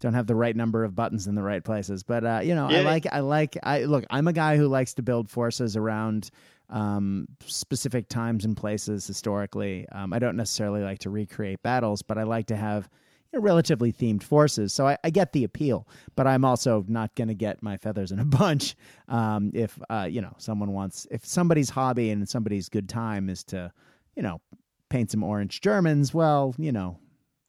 [0.00, 2.02] don't have the right number of buttons in the right places.
[2.02, 2.78] But uh, you know, yeah.
[2.78, 4.04] I like I like I look.
[4.10, 6.30] I'm a guy who likes to build forces around
[6.70, 9.86] um, specific times and places historically.
[9.92, 12.88] Um, I don't necessarily like to recreate battles, but I like to have
[13.32, 14.72] you know, relatively themed forces.
[14.72, 18.12] So I, I, get the appeal, but I'm also not going to get my feathers
[18.12, 18.76] in a bunch
[19.08, 23.44] um, if uh, you know someone wants if somebody's hobby and somebody's good time is
[23.44, 23.72] to
[24.14, 24.40] you know
[24.90, 26.12] paint some orange Germans.
[26.12, 26.98] Well, you know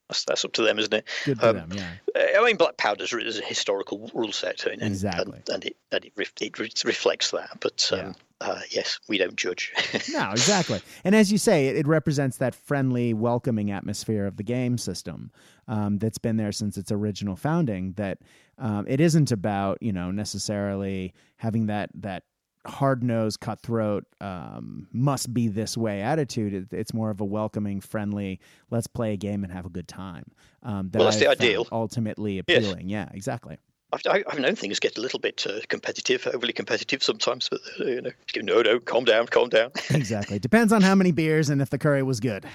[0.10, 1.08] that's, that's up to them, isn't it?
[1.24, 1.92] Good for um, them, yeah.
[2.38, 6.06] I mean, Black Powder is a historical rule set, and, exactly, and, and it and
[6.06, 7.50] it, it, reflects that.
[7.60, 8.14] But um, yeah.
[8.42, 9.72] uh, yes, we don't judge.
[10.12, 10.82] no, exactly.
[11.04, 15.32] And as you say, it, it, represents that friendly, welcoming atmosphere of the game system
[15.68, 17.94] um, that's been there since its original founding.
[17.94, 18.18] That
[18.58, 22.24] um, it isn't about you know necessarily having that that
[22.66, 26.54] hard nosed, cutthroat, um, must be this way attitude.
[26.54, 28.40] It, it's more of a welcoming, friendly,
[28.70, 30.26] let's play a game and have a good time.
[30.64, 31.68] Um, that well, that's I've the ideal.
[31.72, 32.90] Ultimately appealing.
[32.90, 33.10] Yes.
[33.10, 33.58] Yeah, exactly.
[33.92, 37.86] I've, I've known things get a little bit uh, competitive, overly competitive sometimes, but uh,
[37.86, 39.72] you know, no, no, calm down, calm down.
[39.90, 40.38] exactly.
[40.38, 42.46] Depends on how many beers and if the curry was good.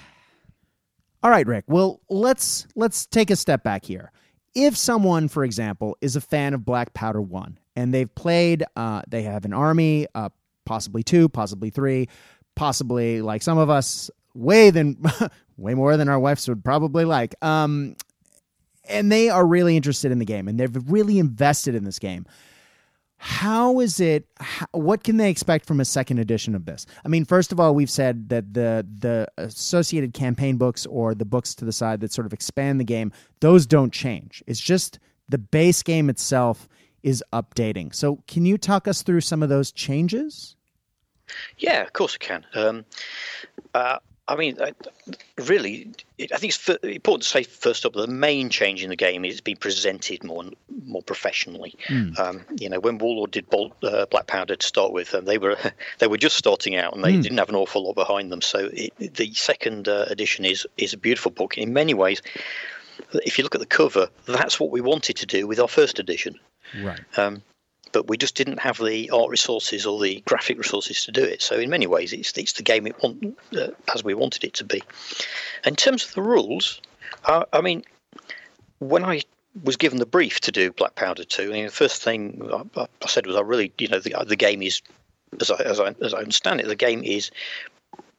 [1.22, 1.64] All right, Rick.
[1.66, 4.12] Well, let's let's take a step back here.
[4.54, 8.64] If someone, for example, is a fan of Black Powder One and they've played.
[8.76, 10.28] Uh, they have an army, uh,
[10.64, 12.08] possibly two, possibly three,
[12.54, 14.96] possibly like some of us, way than
[15.56, 17.34] way more than our wives would probably like.
[17.42, 17.96] Um,
[18.88, 22.26] and they are really interested in the game, and they've really invested in this game.
[23.16, 24.26] How is it?
[24.72, 26.84] What can they expect from a second edition of this?
[27.04, 31.24] I mean, first of all, we've said that the the associated campaign books or the
[31.24, 34.42] books to the side that sort of expand the game, those don't change.
[34.46, 34.98] It's just
[35.28, 36.68] the base game itself
[37.04, 37.94] is updating.
[37.94, 40.56] So, can you talk us through some of those changes?
[41.58, 42.46] Yeah, of course I can.
[42.54, 42.84] Um,
[43.72, 44.56] uh, I mean,
[45.36, 49.22] really, I think it's important to say first up the main change in the game
[49.24, 50.44] is it's been presented more
[50.86, 51.74] more professionally.
[51.88, 52.18] Mm.
[52.18, 55.36] Um, you know, when Warlord did Bolt, uh, Black Powder to start with, um, they
[55.36, 55.58] were
[55.98, 57.22] they were just starting out and they mm.
[57.22, 58.40] didn't have an awful lot behind them.
[58.40, 62.22] So it, the second uh, edition is is a beautiful book in many ways.
[63.12, 65.98] If you look at the cover, that's what we wanted to do with our first
[65.98, 66.38] edition.
[66.82, 67.00] Right.
[67.16, 67.42] Um,
[67.92, 71.40] but we just didn't have the art resources or the graphic resources to do it.
[71.40, 74.54] So in many ways, it's it's the game it want, uh, as we wanted it
[74.54, 74.82] to be.
[75.64, 76.80] In terms of the rules,
[77.24, 77.84] uh, I mean,
[78.80, 79.22] when I
[79.62, 82.86] was given the brief to do Black Powder 2, I mean, the first thing I,
[83.02, 84.82] I said was, I really, you know, the, the game is,
[85.40, 87.30] as I, as, I, as I understand it, the game is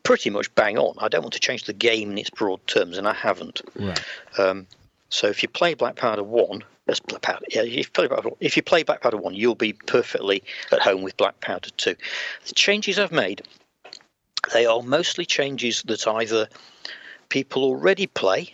[0.03, 0.95] pretty much bang on.
[0.99, 3.62] I don't want to change the game in its broad terms, and I haven't.
[3.76, 4.01] Right.
[4.38, 4.68] Um,
[5.10, 6.64] so if you play Black Powder 1,
[7.08, 7.45] Black Powder.
[7.49, 10.43] Yeah, if you, play Black Powder, if you play Black Powder 1, you'll be perfectly
[10.72, 11.95] at home with Black Powder 2.
[12.47, 13.41] The changes I've made,
[14.53, 16.47] they are mostly changes that either
[17.30, 18.53] people already play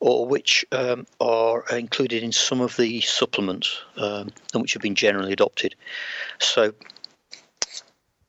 [0.00, 4.96] or which um, are included in some of the supplements um, and which have been
[4.96, 5.76] generally adopted.
[6.40, 6.74] So,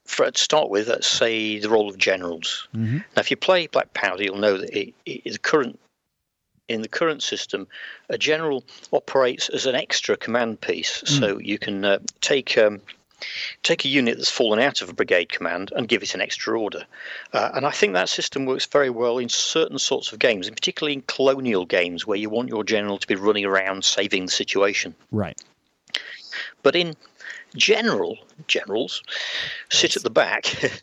[0.06, 2.68] for, to start with, let's say the role of generals.
[2.76, 2.98] Mm-hmm.
[2.98, 5.80] Now, if you play Black Powder, you'll know that it, it, the current
[6.74, 7.68] in the current system,
[8.10, 11.04] a general operates as an extra command piece.
[11.04, 11.20] Mm.
[11.20, 12.82] So you can uh, take um,
[13.62, 16.60] take a unit that's fallen out of a brigade command and give it an extra
[16.60, 16.86] order.
[17.32, 20.56] Uh, and I think that system works very well in certain sorts of games, and
[20.56, 24.32] particularly in colonial games where you want your general to be running around saving the
[24.32, 24.96] situation.
[25.12, 25.40] Right.
[26.64, 26.96] But in
[27.56, 28.18] general,
[28.48, 29.04] generals
[29.70, 30.82] sit at the back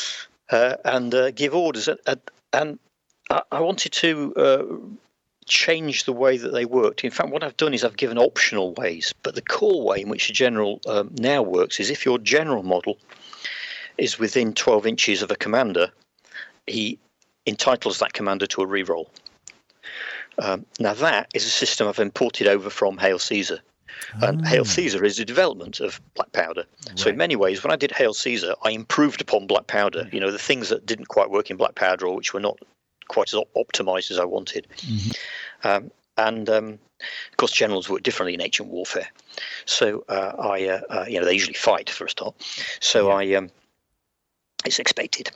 [0.50, 1.88] uh, and uh, give orders.
[2.52, 2.78] and
[3.28, 4.96] I wanted to
[5.46, 7.04] uh, change the way that they worked.
[7.04, 10.08] In fact, what I've done is I've given optional ways, but the core way in
[10.08, 12.98] which a general um, now works is if your general model
[13.98, 15.90] is within 12 inches of a commander,
[16.66, 16.98] he
[17.46, 19.06] entitles that commander to a reroll.
[20.38, 23.60] Um, now, that is a system I've imported over from Hail Caesar.
[24.20, 24.44] And oh.
[24.44, 26.64] Hail Caesar is a development of Black Powder.
[26.88, 26.98] Right.
[26.98, 30.08] So in many ways, when I did Hail Caesar, I improved upon Black Powder.
[30.12, 32.58] You know, the things that didn't quite work in Black Powder or which were not
[33.08, 34.66] quite as optimized as I wanted.
[34.78, 35.10] Mm-hmm.
[35.68, 36.78] Um, and um,
[37.30, 39.08] of course, generals work differently in ancient warfare.
[39.66, 42.34] So uh, I, uh, uh, you know, they usually fight for a start.
[42.80, 43.14] So yeah.
[43.14, 43.50] I, um,
[44.64, 45.30] it's expected.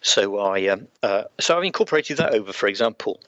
[0.00, 3.20] So I, um, uh, so I've incorporated that over, for example,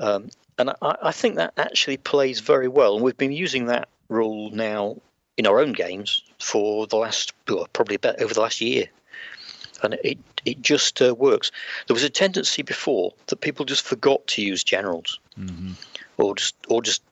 [0.00, 2.94] um, and I, I, think that actually plays very well.
[2.94, 4.96] And we've been using that rule now
[5.36, 8.86] in our own games for the last well, probably about over the last year,
[9.82, 11.50] and it it just uh, works.
[11.86, 15.72] There was a tendency before that people just forgot to use generals, mm-hmm.
[16.16, 17.02] or just or just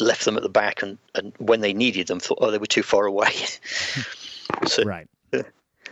[0.00, 2.66] left them at the back, and, and when they needed them, thought oh they were
[2.66, 3.32] too far away.
[4.66, 5.08] so, right.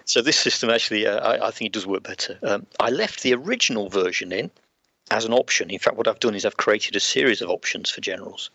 [0.07, 2.39] So this system actually, uh, I, I, think it does work better.
[2.43, 4.51] Um, I left the original version in
[5.11, 5.71] as an option.
[5.71, 8.51] In fact, what I've done is I've created a series of options for generals.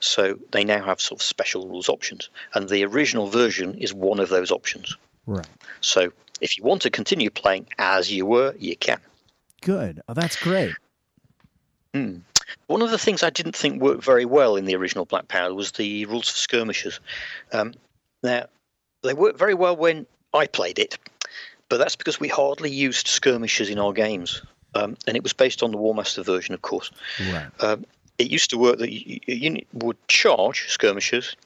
[0.00, 4.18] So they now have sort of special rules options, and the original version is one
[4.18, 4.96] of those options.
[5.30, 5.46] Right.
[5.80, 8.98] So if you want to continue playing as you were, you can.
[9.62, 10.02] Good.
[10.08, 10.74] Oh, that's great.
[11.94, 12.22] Mm.
[12.66, 15.54] One of the things I didn't think worked very well in the original Black Powder
[15.54, 16.98] was the rules for skirmishers.
[17.52, 17.74] Um,
[18.24, 18.46] now,
[19.02, 20.04] they worked very well when
[20.34, 20.98] I played it,
[21.68, 24.42] but that's because we hardly used skirmishers in our games.
[24.74, 26.90] Um, and it was based on the Warmaster version, of course.
[27.32, 27.50] Right.
[27.60, 27.84] Um,
[28.18, 31.36] it used to work that a unit would charge skirmishers,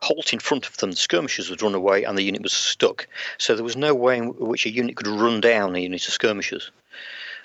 [0.00, 3.06] halt in front of them, the skirmishers would run away, and the unit was stuck.
[3.38, 6.12] So there was no way in which a unit could run down a unit of
[6.12, 6.70] skirmishers,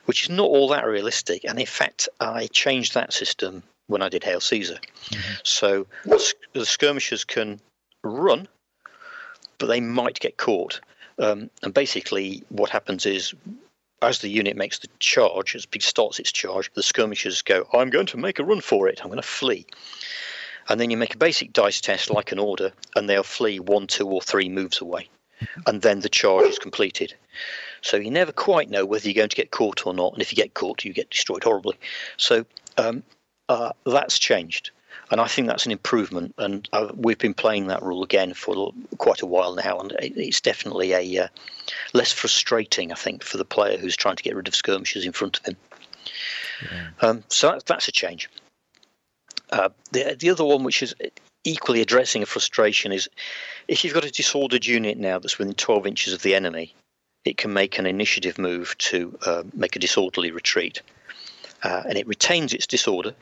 [0.06, 1.44] which is not all that realistic.
[1.46, 4.80] And in fact, I changed that system when I did Hail Caesar.
[5.10, 5.34] Mm-hmm.
[5.44, 5.88] So
[6.54, 7.60] the skirmishers can
[8.04, 8.48] run,
[9.58, 10.80] but they might get caught.
[11.20, 13.34] Um, and basically, what happens is
[14.02, 17.92] as the unit makes the charge, as it starts its charge, the skirmishers go, I'm
[17.92, 19.68] going to make a run for it, I'm going to flee.
[20.70, 23.88] And then you make a basic dice test like an order, and they'll flee one,
[23.88, 25.10] two, or three moves away.
[25.66, 27.14] And then the charge is completed.
[27.82, 30.32] So you never quite know whether you're going to get caught or not, and if
[30.32, 31.78] you get caught, you get destroyed horribly.
[32.18, 32.46] So
[32.78, 33.04] um,
[33.50, 34.72] uh, that's changed
[35.12, 36.34] and I think that's an improvement.
[36.38, 40.42] And uh, we've been playing that rule again for quite a while now, and it's
[40.42, 41.28] definitely a uh,
[41.94, 45.12] less frustrating, I think, for the player who's trying to get rid of skirmishers in
[45.12, 45.58] front of him.
[46.64, 46.88] Yeah.
[47.02, 48.30] Um, so that's a change.
[49.52, 50.96] Uh, the the other one, which is
[51.44, 53.10] equally addressing a frustration, is
[53.68, 56.74] if you've got a disordered unit now that's within 12 inches of the enemy,
[57.26, 60.82] it can make an initiative move to uh, make a disorderly retreat.
[61.64, 63.14] Uh, and it retains its disorder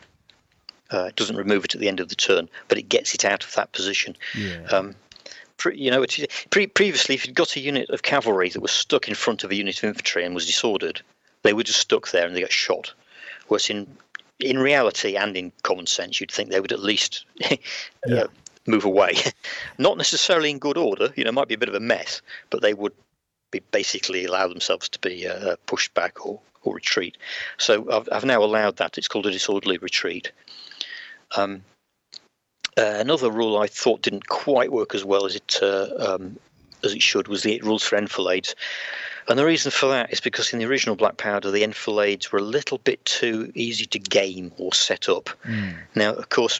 [0.91, 3.25] uh, it doesn't remove it at the end of the turn, but it gets it
[3.25, 4.15] out of that position.
[4.35, 4.63] Yeah.
[4.71, 4.95] Um,
[5.73, 6.05] you know,
[6.49, 9.51] pre- previously, if you'd got a unit of cavalry that was stuck in front of
[9.51, 11.01] a unit of infantry and was disordered,
[11.43, 12.93] they were just stuck there and they got shot.
[13.47, 13.97] Whereas in
[14.39, 17.55] in reality and in common sense, you'd think they would at least uh,
[18.07, 18.23] yeah.
[18.65, 19.15] move away.
[19.77, 21.13] Not necessarily in good order.
[21.15, 22.93] You know, it might be a bit of a mess, but they would
[23.51, 27.17] be basically allow themselves to be uh, pushed back or, or retreat.
[27.57, 28.97] So I've, I've now allowed that.
[28.97, 30.31] It's called a disorderly retreat.
[31.35, 31.63] Um,
[32.77, 36.37] uh, another rule I thought didn't quite work as well as it uh, um,
[36.83, 38.55] as it should was the rules for enfilades.
[39.29, 42.39] And the reason for that is because in the original Black Powder, the enfilades were
[42.39, 45.29] a little bit too easy to game or set up.
[45.45, 45.75] Mm.
[45.93, 46.59] Now, of course,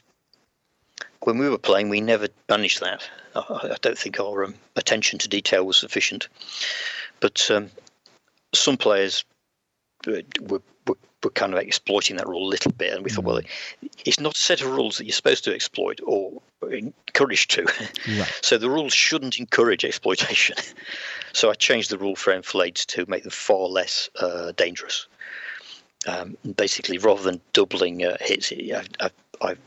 [1.24, 3.02] when we were playing, we never managed that.
[3.34, 3.40] I,
[3.72, 6.28] I don't think our um, attention to detail was sufficient.
[7.18, 7.70] But um,
[8.54, 9.24] some players
[10.06, 10.62] were, were
[11.22, 13.90] were kind of exploiting that rule a little bit, and we thought, well, mm.
[14.04, 16.40] it's not a set of rules that you're supposed to exploit or
[16.70, 17.64] encouraged to.
[17.64, 18.32] Right.
[18.42, 20.56] so the rules shouldn't encourage exploitation.
[21.32, 25.06] so I changed the rule for enfilades to make them far less uh, dangerous.
[26.06, 29.58] Um, basically, rather than doubling uh, hits, I've, I've, I've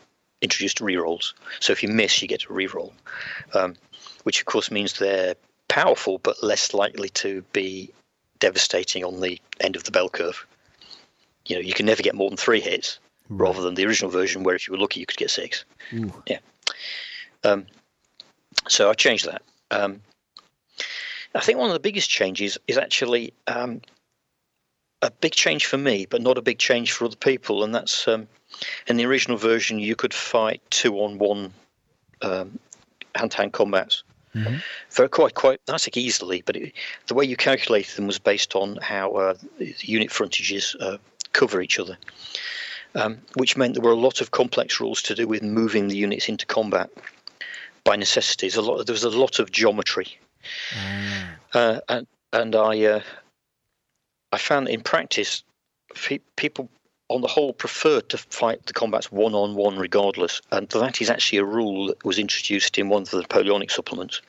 [0.42, 1.34] introduced rerolls.
[1.60, 2.92] So if you miss, you get a reroll,
[3.54, 3.76] um,
[4.24, 5.36] which of course means they're
[5.68, 7.92] powerful but less likely to be
[8.44, 10.46] devastating on the end of the bell curve
[11.46, 13.48] you know you can never get more than three hits, right.
[13.48, 15.66] rather than the original version where if you were lucky you could get six.
[15.94, 16.14] Ooh.
[16.28, 16.40] Yeah.
[17.44, 17.66] Um,
[18.68, 19.42] so I changed that.
[19.72, 20.02] Um,
[21.36, 23.82] I think one of the biggest changes is actually um,
[25.02, 28.08] a big change for me, but not a big change for other people, and that's
[28.08, 28.28] um,
[28.88, 31.54] in the original version you could fight two on one
[32.22, 32.60] um,
[33.16, 34.04] hand-to-hand combats.
[34.36, 34.58] Mm-hmm.
[34.90, 36.74] For quite quite that's like easily, but it,
[37.08, 39.36] the way you calculated them was based on how uh,
[39.80, 40.98] unit frontages uh,
[41.34, 41.98] cover each other,
[42.96, 45.98] um, which meant there were a lot of complex rules to do with moving the
[45.98, 46.90] units into combat
[47.84, 48.50] by necessity.
[48.56, 50.18] A lot, there was a lot of geometry,
[50.72, 51.28] mm.
[51.54, 53.02] uh, and and I uh,
[54.32, 55.44] I found in practice
[55.94, 56.70] pe- people
[57.10, 61.10] on the whole preferred to fight the combats one on one regardless, and that is
[61.10, 64.22] actually a rule that was introduced in one of the Napoleonic supplements.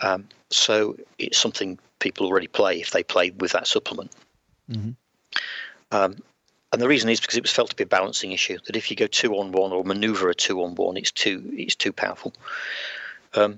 [0.00, 4.12] Um, so it's something people already play if they play with that supplement.
[4.70, 4.90] Mm-hmm.
[5.92, 6.16] Um,
[6.72, 8.90] and the reason is because it was felt to be a balancing issue that if
[8.90, 11.92] you go two on one or maneuver a two on one, it's too it's too
[11.92, 12.34] powerful.
[13.34, 13.56] Um,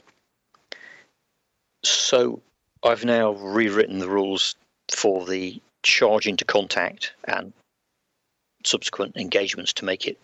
[1.82, 2.40] so
[2.84, 4.54] I've now rewritten the rules
[4.90, 7.52] for the charge into contact and
[8.64, 10.18] subsequent engagements to make it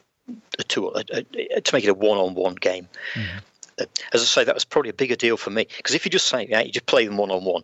[0.59, 2.89] a two a, a, to make it a one-on-one game.
[3.15, 3.39] Mm-hmm.
[3.81, 6.11] Uh, as I say, that was probably a bigger deal for me because if you
[6.11, 7.63] just say, yeah, you just play them one-on-one,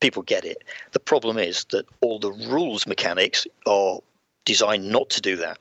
[0.00, 0.64] people get it.
[0.92, 4.00] The problem is that all the rules mechanics are
[4.44, 5.58] designed not to do that.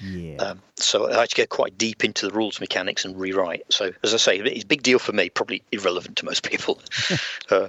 [0.00, 0.36] Yeah.
[0.36, 3.62] Um, so I had to get quite deep into the rules mechanics and rewrite.
[3.70, 6.80] So as I say, it's a big deal for me, probably irrelevant to most people.
[7.50, 7.68] uh,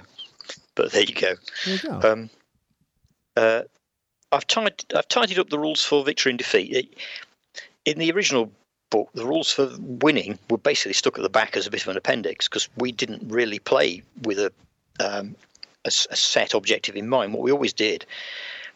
[0.74, 1.34] but there you go.
[1.64, 2.00] There you go.
[2.02, 2.30] Um,
[3.36, 3.62] uh,
[4.32, 6.96] I've tied, I've tidied up the rules for victory and defeat.
[7.84, 8.50] In the original
[8.90, 11.88] book, the rules for winning were basically stuck at the back as a bit of
[11.88, 14.52] an appendix because we didn't really play with a,
[15.00, 15.36] um,
[15.84, 17.32] a, a set objective in mind.
[17.32, 18.04] What we always did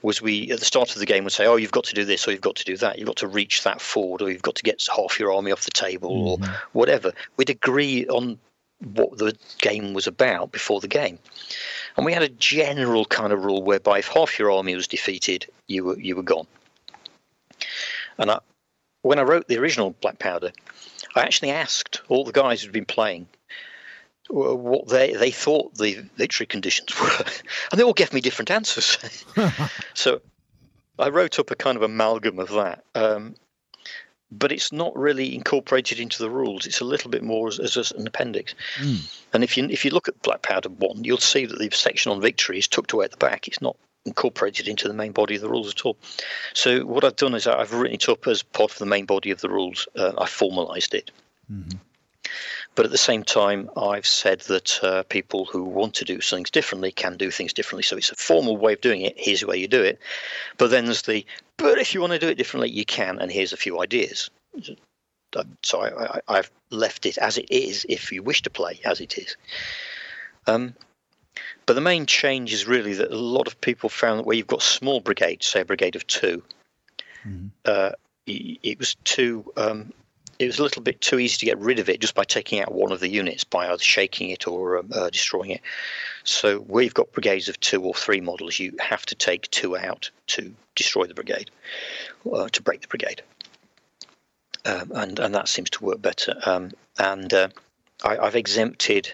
[0.02, 2.04] was we at the start of the game would say, "Oh, you've got to do
[2.04, 2.98] this, or you've got to do that.
[2.98, 5.64] You've got to reach that ford, or you've got to get half your army off
[5.64, 6.50] the table, mm-hmm.
[6.50, 8.38] or whatever." We'd agree on
[8.80, 11.18] what the game was about before the game,
[11.96, 15.46] and we had a general kind of rule whereby if half your army was defeated,
[15.66, 16.46] you were you were gone.
[18.18, 18.40] And I,
[19.02, 20.52] when I wrote the original Black Powder,
[21.16, 23.26] I actually asked all the guys who'd been playing
[24.28, 27.24] what they they thought the victory conditions were,
[27.70, 28.98] and they all gave me different answers.
[29.94, 30.20] so
[30.98, 32.84] I wrote up a kind of amalgam of that.
[32.94, 33.34] Um,
[34.32, 36.66] but it's not really incorporated into the rules.
[36.66, 38.54] It's a little bit more as, as an appendix.
[38.78, 39.22] Mm.
[39.32, 42.12] And if you if you look at Black Powder One, you'll see that the section
[42.12, 43.48] on victory is tucked away at the back.
[43.48, 43.76] It's not
[44.06, 45.96] incorporated into the main body of the rules at all.
[46.54, 49.30] So what I've done is I've written it up as part of the main body
[49.30, 49.88] of the rules.
[49.96, 51.10] Uh, I formalised it.
[51.52, 51.78] Mm-hmm.
[52.76, 56.50] But at the same time, I've said that uh, people who want to do things
[56.50, 57.82] differently can do things differently.
[57.82, 59.14] So it's a formal way of doing it.
[59.16, 59.98] Here's the way you do it.
[60.56, 61.26] But then there's the,
[61.60, 63.18] but if you want to do it differently, you can.
[63.18, 64.30] And here's a few ideas.
[65.62, 69.16] So I, have left it as it is if you wish to play as it
[69.16, 69.36] is.
[70.46, 70.74] Um,
[71.66, 74.46] but the main change is really that a lot of people found that where you've
[74.46, 76.42] got small brigades, say a brigade of 2
[77.26, 77.46] mm-hmm.
[77.64, 77.90] uh,
[78.26, 79.92] it was too um,
[80.40, 82.60] it was a little bit too easy to get rid of it just by taking
[82.60, 85.60] out one of the units by either shaking it or um, uh, destroying it.
[86.24, 88.58] So we've got brigades of two or three models.
[88.58, 91.50] You have to take two out to destroy the brigade,
[92.32, 93.22] uh, to break the brigade,
[94.64, 96.34] um, and and that seems to work better.
[96.46, 97.48] Um, and uh,
[98.02, 99.12] I, have exempted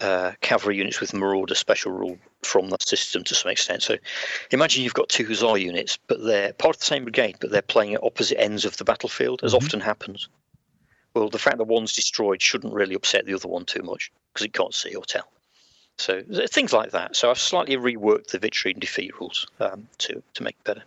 [0.00, 3.82] uh, cavalry units with Marauder special rule from that system to some extent.
[3.82, 3.96] So
[4.50, 7.62] imagine you've got two Hussar units, but they're part of the same brigade, but they're
[7.62, 9.64] playing at opposite ends of the battlefield, as mm-hmm.
[9.64, 10.28] often happens.
[11.14, 14.46] Well, the fact that one's destroyed shouldn't really upset the other one too much because
[14.46, 15.28] it can't see or tell.
[15.98, 17.14] So things like that.
[17.14, 20.82] So I've slightly reworked the victory and defeat rules um, to to make it better.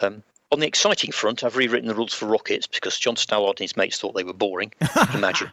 [0.00, 3.60] Um, on the exciting front, I've rewritten the rules for rockets because John Stallard and
[3.60, 4.72] his mates thought they were boring.
[5.14, 5.50] Imagine.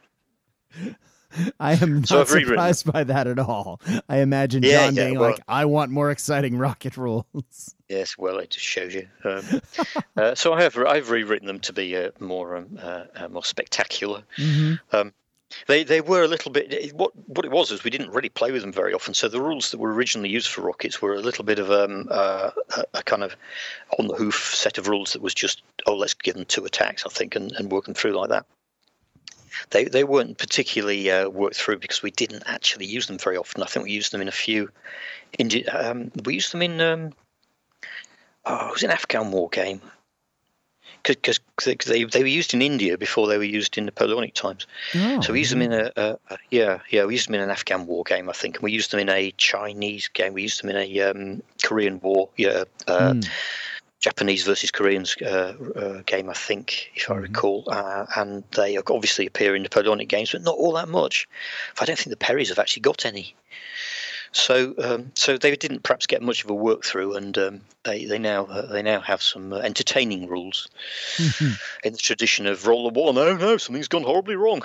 [1.60, 3.80] I am not so surprised by that at all.
[4.08, 8.18] I imagine yeah, John yeah, being well, like, "I want more exciting rocket rules." Yes,
[8.18, 9.08] well, it just shows you.
[9.24, 9.44] Um,
[10.18, 13.44] uh, so I have I've rewritten them to be uh, more um, uh, uh more
[13.44, 14.24] spectacular.
[14.38, 14.96] Mm-hmm.
[14.96, 15.14] Um,
[15.68, 16.94] they they were a little bit.
[16.94, 19.14] What what it was is we didn't really play with them very often.
[19.14, 22.08] So the rules that were originally used for rockets were a little bit of um,
[22.10, 23.36] uh, a, a, kind of
[24.00, 27.06] on the hoof set of rules that was just oh let's give them two attacks
[27.06, 28.46] I think and, and work them through like that
[29.72, 33.64] they they weren't particularly uh, worked through because we didn't actually use them very often.
[33.64, 34.70] I think we used them in a few.
[35.38, 37.14] In, um, we used them in um,
[38.46, 39.82] oh, it was an Afghan war game
[41.04, 44.68] because they they were used in India before they were used in Napoleonic times.
[44.96, 47.42] Oh, so we used them in a, a, a, yeah yeah we used them in
[47.42, 50.34] an Afghan war game I think, and we used them in a Chinese game.
[50.34, 52.64] We used them in a um, Korean war yeah.
[52.88, 53.30] Uh, mm.
[54.02, 57.22] Japanese versus Koreans uh, uh, game, I think, if I mm-hmm.
[57.22, 61.30] recall, uh, and they obviously appear in the Napoleonic games, but not all that much.
[61.80, 63.36] I don't think the Perrys have actually got any.
[64.34, 68.06] So, um, so they didn't perhaps get much of a work through, and um, they
[68.06, 70.70] they now uh, they now have some uh, entertaining rules
[71.18, 71.54] mm-hmm.
[71.88, 73.14] in the tradition of roll the wall.
[73.14, 74.64] No, no, something's gone horribly wrong,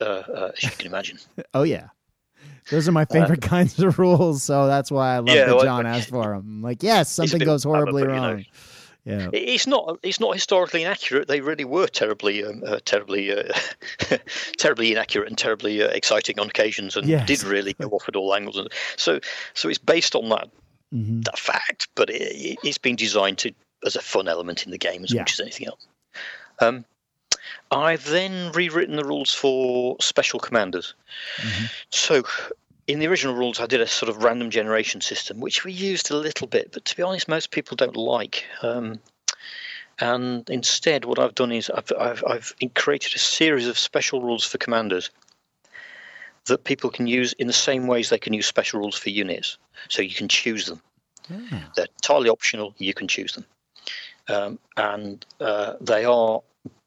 [0.00, 1.18] uh, as you can imagine.
[1.54, 1.88] oh yeah.
[2.70, 5.62] Those are my favorite uh, kinds of rules, so that's why I love yeah, that
[5.62, 6.46] John asked for them.
[6.46, 8.30] I'm like, yes, something goes horribly wrong.
[8.30, 8.44] You know,
[9.04, 9.28] yeah.
[9.32, 9.98] It's not.
[10.02, 11.26] It's not historically inaccurate.
[11.26, 13.52] They really were terribly, um, uh, terribly, uh,
[14.58, 17.26] terribly inaccurate and terribly uh, exciting on occasions, and yes.
[17.26, 18.58] did really go off at all angles.
[18.58, 19.20] And so,
[19.54, 20.50] so it's based on that
[20.92, 21.22] mm-hmm.
[21.22, 23.52] that fact, but it, has been designed to
[23.84, 25.22] as a fun element in the game as yeah.
[25.22, 25.86] much as anything else.
[26.60, 26.84] Um,
[27.70, 30.94] I've then rewritten the rules for special commanders.
[31.38, 31.64] Mm-hmm.
[31.90, 32.22] So
[32.90, 36.10] in the original rules, I did a sort of random generation system, which we used
[36.10, 38.44] a little bit, but to be honest, most people don't like.
[38.62, 38.98] Um,
[40.00, 44.44] and instead, what I've done is I've, I've, I've, created a series of special rules
[44.44, 45.10] for commanders
[46.46, 49.56] that people can use in the same ways they can use special rules for units.
[49.88, 50.80] So you can choose them.
[51.28, 51.74] Mm.
[51.74, 52.74] They're entirely optional.
[52.78, 53.46] You can choose them.
[54.28, 56.40] um, and uh, they are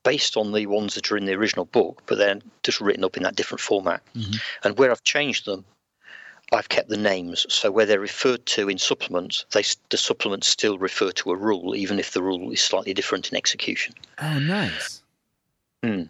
[0.03, 3.15] based on the ones that are in the original book, but they're just written up
[3.15, 4.01] in that different format.
[4.15, 4.33] Mm-hmm.
[4.63, 5.63] And where I've changed them,
[6.51, 7.45] I've kept the names.
[7.49, 11.75] So where they're referred to in supplements, they, the supplements still refer to a rule,
[11.75, 13.93] even if the rule is slightly different in execution.
[14.21, 15.01] Oh, nice.
[15.83, 16.09] Mm.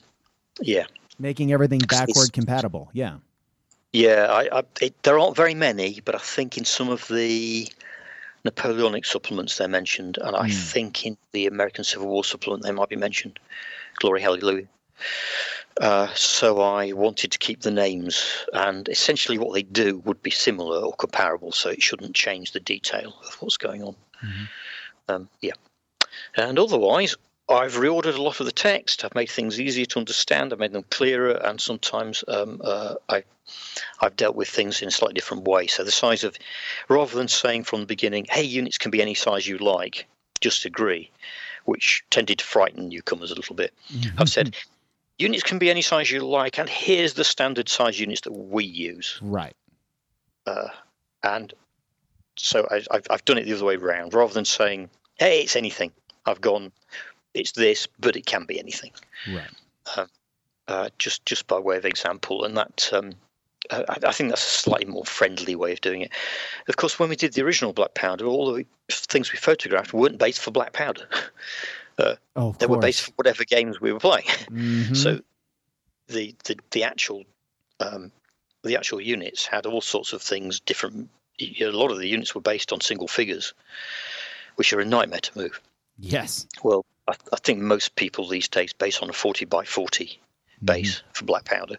[0.59, 0.85] Yeah.
[1.19, 2.89] Making everything backward compatible.
[2.93, 3.17] Yeah.
[3.93, 7.67] Yeah, I, I, it, there aren't very many, but I think in some of the
[8.43, 10.53] Napoleonic supplements they're mentioned, and I mm.
[10.53, 13.39] think in the American Civil War supplement they might be mentioned.
[13.97, 14.67] Glory, hallelujah.
[15.81, 20.29] Uh, so I wanted to keep the names, and essentially what they do would be
[20.29, 23.95] similar or comparable, so it shouldn't change the detail of what's going on.
[24.23, 24.43] Mm-hmm.
[25.09, 25.53] Um, yeah,
[26.35, 27.15] and otherwise,
[27.49, 29.03] I've reordered a lot of the text.
[29.03, 30.53] I've made things easier to understand.
[30.53, 33.23] I've made them clearer, and sometimes um, uh, I,
[33.99, 35.67] I've dealt with things in a slightly different way.
[35.67, 36.37] So the size of,
[36.87, 40.05] rather than saying from the beginning, "Hey, units can be any size you like,"
[40.39, 41.09] just agree,
[41.65, 43.73] which tended to frighten newcomers a little bit.
[43.91, 44.21] Mm-hmm.
[44.21, 44.55] I've said
[45.17, 48.63] units can be any size you like, and here's the standard size units that we
[48.63, 49.19] use.
[49.21, 49.55] Right.
[50.45, 50.69] Uh,
[51.21, 51.53] and
[52.35, 54.13] so I, have I've done it the other way around.
[54.13, 55.91] Rather than saying, "Hey, it's anything,"
[56.25, 56.71] I've gone,
[57.33, 58.91] "It's this, but it can be anything."
[59.27, 59.49] Right.
[59.95, 60.07] Uh,
[60.67, 63.13] uh, just just by way of example, and that um,
[63.71, 66.11] I, I, think that's a slightly more friendly way of doing it.
[66.67, 70.17] Of course, when we did the original Black Powder, all the things we photographed weren't
[70.17, 71.07] based for Black Powder.
[71.97, 72.69] Uh, oh, they course.
[72.69, 74.25] were based for whatever games we were playing.
[74.49, 74.93] Mm-hmm.
[74.93, 75.19] So
[76.07, 77.23] the, the the actual
[77.79, 78.11] um,
[78.63, 81.09] the actual units had all sorts of things different.
[81.39, 83.53] A lot of the units were based on single figures,
[84.55, 85.61] which are a nightmare to move.
[85.99, 86.47] Yes.
[86.63, 90.65] Well, I, I think most people these days base on a forty by 40 mm-hmm.
[90.65, 91.77] base for black powder.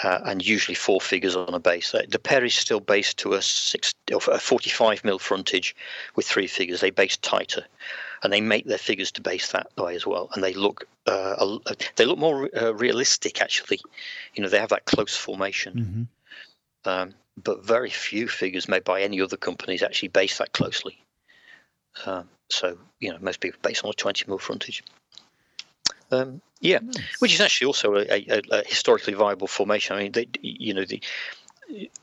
[0.00, 1.92] Uh, and usually four figures on a base.
[1.92, 5.74] Uh, the Perrys still based to a, six, a 45 mil frontage
[6.14, 6.80] with three figures.
[6.80, 7.64] They base tighter
[8.22, 11.58] and they make their figures to base that way as well, and they look uh,
[11.96, 13.80] they look more uh, realistic actually.
[14.34, 16.08] You know, they have that close formation,
[16.84, 16.88] mm-hmm.
[16.88, 20.98] um, but very few figures made by any other companies actually base that closely.
[22.06, 24.82] Um, so you know, most people base on a 20 mil frontage.
[26.10, 27.20] Um, yeah, nice.
[27.20, 29.94] which is actually also a, a, a, historically viable formation.
[29.96, 31.02] I mean, they, you know, the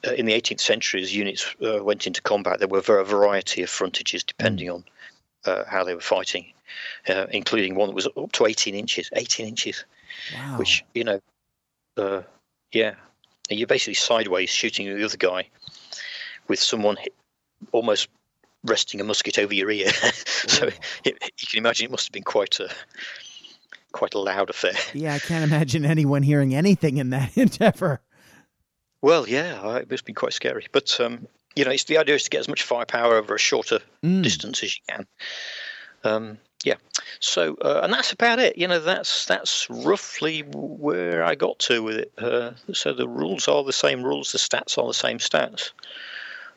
[0.06, 3.64] uh, in the 18th century, as units uh, went into combat, there were a variety
[3.64, 4.76] of frontages depending mm.
[4.76, 4.84] on
[5.46, 6.54] uh, how they were fighting,
[7.08, 9.10] uh, including one that was up to 18 inches.
[9.14, 9.86] 18 inches,
[10.34, 10.58] wow.
[10.58, 11.20] which you know,
[11.98, 12.22] uh,
[12.72, 12.96] yeah,
[13.50, 15.50] and you're basically sideways shooting the other guy
[16.48, 16.98] with someone
[17.72, 18.10] almost
[18.64, 19.90] resting a musket over your ear.
[20.26, 20.68] so
[21.04, 22.70] it, you can imagine it must have been quite a
[23.92, 24.74] quite a loud affair.
[24.94, 28.02] Yeah, I can't imagine anyone hearing anything in that endeavor.
[29.02, 30.68] Well, yeah, it must be quite scary.
[30.72, 33.40] But um, you know, it's the idea is to get as much firepower over a
[33.40, 34.22] shorter mm.
[34.24, 35.08] distance as you can.
[36.04, 36.76] Um, yeah.
[37.20, 38.58] So, uh, and that's about it.
[38.58, 42.12] You know, that's that's roughly where I got to with it.
[42.18, 45.72] Uh, so the rules are the same rules, the stats are the same stats.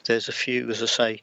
[0.04, 1.22] There's a few, as I say,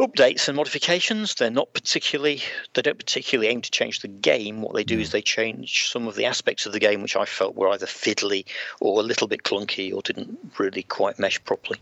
[0.00, 1.34] updates and modifications.
[1.34, 2.42] They're not particularly,
[2.74, 4.62] they don't particularly aim to change the game.
[4.62, 5.12] What they do is mm.
[5.12, 8.44] they change some of the aspects of the game which I felt were either fiddly
[8.80, 11.80] or a little bit clunky or didn't really quite mesh properly.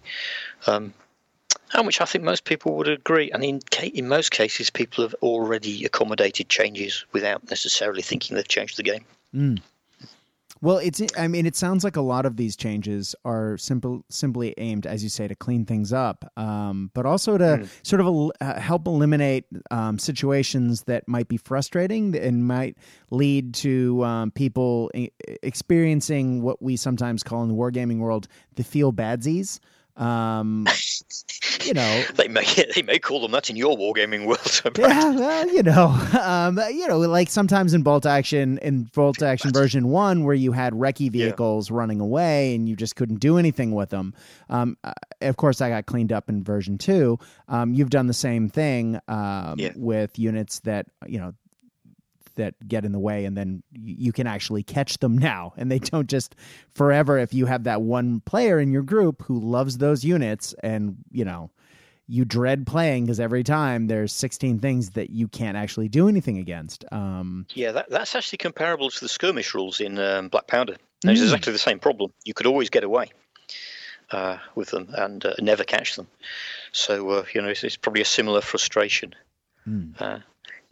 [0.66, 0.94] Um,
[1.74, 3.30] and which I think most people would agree.
[3.30, 3.60] And in
[3.94, 9.04] in most cases, people have already accommodated changes without necessarily thinking they've changed the game.
[9.34, 9.60] Mm.
[10.62, 11.02] Well, it's.
[11.18, 15.02] I mean, it sounds like a lot of these changes are simple, simply aimed, as
[15.02, 17.68] you say, to clean things up, um, but also to mm.
[17.82, 22.78] sort of uh, help eliminate um, situations that might be frustrating and might
[23.10, 24.88] lead to um, people
[25.42, 29.58] experiencing what we sometimes call in the wargaming world the feel badsies.
[29.96, 30.66] Um,
[31.64, 34.78] you know, they may they may call them that in your wargaming world.
[34.78, 35.86] yeah, well, you know,
[36.20, 40.52] um, you know, like sometimes in bolt action, in bolt action version one, where you
[40.52, 41.76] had recce vehicles yeah.
[41.76, 44.14] running away and you just couldn't do anything with them.
[44.48, 47.18] Um, uh, of course, I got cleaned up in version two.
[47.48, 49.72] Um, you've done the same thing um, yeah.
[49.76, 51.34] with units that you know
[52.36, 55.52] that get in the way and then you can actually catch them now.
[55.56, 56.34] And they don't just
[56.74, 60.96] forever if you have that one player in your group who loves those units and
[61.10, 61.50] you know
[62.08, 66.38] you dread playing because every time there's 16 things that you can't actually do anything
[66.38, 70.76] against um, yeah that, that's actually comparable to the skirmish rules in um, black powder.
[71.04, 71.24] It's mm.
[71.24, 72.12] exactly the same problem.
[72.24, 73.10] You could always get away
[74.10, 76.06] uh, with them and uh, never catch them.
[76.72, 79.14] So uh, you know it's, it's, probably a similar frustration.
[79.66, 80.22] Mm.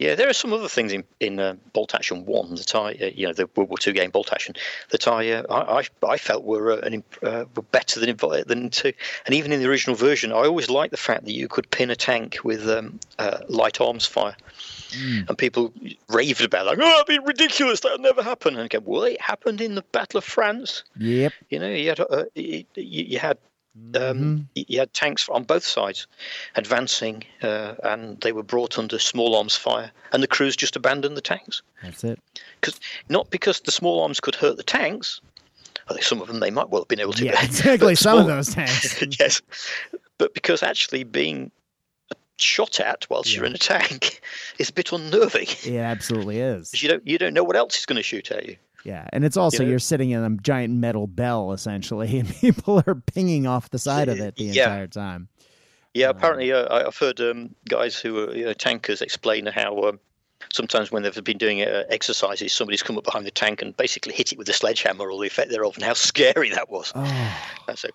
[0.01, 3.11] Yeah, there are some other things in in uh, Bolt Action One that I, uh,
[3.13, 4.55] you know, the World War Two game Bolt Action
[4.89, 8.93] that I uh, I, I felt were uh, an, uh, were better than than two,
[9.27, 11.91] and even in the original version, I always liked the fact that you could pin
[11.91, 14.35] a tank with um, uh, light arms fire.
[14.89, 15.29] mm.
[15.29, 15.71] and people
[16.09, 18.55] raved about like, oh, it'd be ridiculous, that'll never happen.
[18.55, 20.83] And I go, well, it happened in the Battle of France.
[20.97, 21.33] Yep.
[21.49, 23.37] You know, you had uh, you, you had
[23.75, 24.41] um, mm-hmm.
[24.53, 26.07] you had tanks on both sides
[26.55, 31.15] advancing, uh, and they were brought under small arms fire, and the crews just abandoned
[31.15, 31.61] the tanks.
[31.81, 32.19] That's it.
[32.59, 35.21] Because not because the small arms could hurt the tanks.
[35.99, 37.25] Some of them they might well have been able to.
[37.25, 37.95] Yeah, exactly.
[37.95, 39.03] Some of those tanks.
[39.19, 39.41] yes,
[40.17, 41.51] but because actually being
[42.37, 43.37] shot at whilst yeah.
[43.37, 44.21] you're in a tank
[44.57, 45.47] is a bit unnerving.
[45.63, 46.81] It absolutely is.
[46.81, 48.57] You don't you don't know what else is going to shoot at you.
[48.83, 52.83] Yeah, and it's also you are sitting in a giant metal bell essentially, and people
[52.87, 54.63] are pinging off the side of it the yeah.
[54.63, 55.29] entire time.
[55.93, 59.99] Yeah, apparently uh, I've heard um, guys who are you know, tankers explain how um,
[60.53, 64.13] sometimes when they've been doing uh, exercises, somebody's come up behind the tank and basically
[64.13, 66.93] hit it with a sledgehammer or the effect thereof, and how scary that was.
[67.03, 67.37] Oh.
[67.67, 67.89] That's a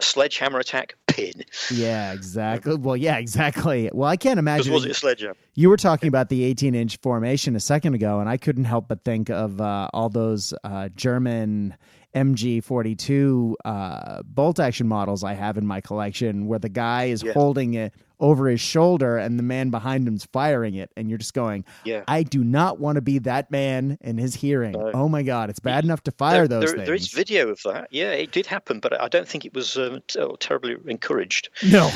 [0.00, 1.44] sledgehammer attack pin.
[1.70, 2.76] Yeah, exactly.
[2.76, 3.90] Well, yeah, exactly.
[3.92, 4.72] Well, I can't imagine.
[4.72, 5.36] Was it a sledgehammer?
[5.54, 8.88] You were talking about the 18 inch formation a second ago, and I couldn't help
[8.88, 11.76] but think of uh, all those uh, German
[12.14, 17.32] MG42 uh, bolt action models I have in my collection where the guy is yeah.
[17.32, 20.90] holding it over his shoulder and the man behind him's firing it.
[20.96, 22.04] And you're just going, yeah.
[22.06, 24.76] I do not want to be that man in his hearing.
[24.76, 26.86] oh my God, it's bad enough to fire there, those there, things.
[26.86, 27.88] There is video of that.
[27.90, 30.00] Yeah, it did happen, but I don't think it was um,
[30.38, 31.48] terribly encouraged.
[31.62, 31.90] No.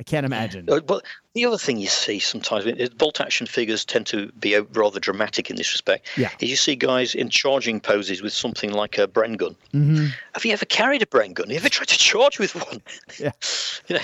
[0.00, 0.64] I can't imagine.
[0.66, 4.98] Uh, but the other thing you see sometimes, bolt action figures tend to be rather
[4.98, 6.08] dramatic in this respect.
[6.16, 6.30] Yeah.
[6.40, 9.54] Is you see guys in charging poses with something like a Bren gun.
[9.74, 10.06] Mm-hmm.
[10.32, 11.48] Have you ever carried a Bren gun?
[11.48, 12.80] Have you ever tried to charge with one?
[13.18, 13.32] Yeah.
[13.88, 14.02] you know,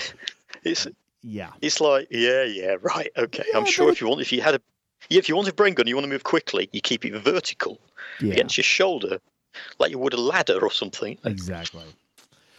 [0.63, 0.85] it's
[1.23, 1.49] yeah.
[1.63, 3.43] It's like yeah, yeah, right, okay.
[3.51, 4.61] Yeah, I'm sure if you want, if you had a,
[5.09, 7.13] yeah, if you want a Bren gun, you want to move quickly, you keep it
[7.23, 7.79] vertical
[8.21, 8.33] yeah.
[8.33, 9.17] against your shoulder,
[9.79, 11.17] like you would a ladder or something.
[11.23, 11.85] Exactly.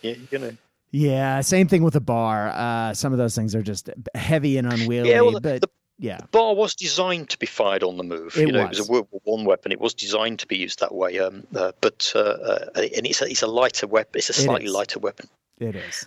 [0.02, 0.56] Yeah, you know.
[0.90, 2.48] Yeah, same thing with the BAR.
[2.48, 5.10] Uh, some of those things are just heavy and unwieldy.
[5.10, 8.36] Yeah, well, but the, yeah, the BAR was designed to be fired on the move.
[8.36, 8.78] It you know, was.
[8.78, 9.72] it was a World War One weapon.
[9.72, 11.18] It was designed to be used that way.
[11.18, 14.18] Um, uh, but uh, uh, and it's a, it's a lighter weapon.
[14.18, 15.28] It's a slightly lighter weapon.
[15.58, 16.06] It is.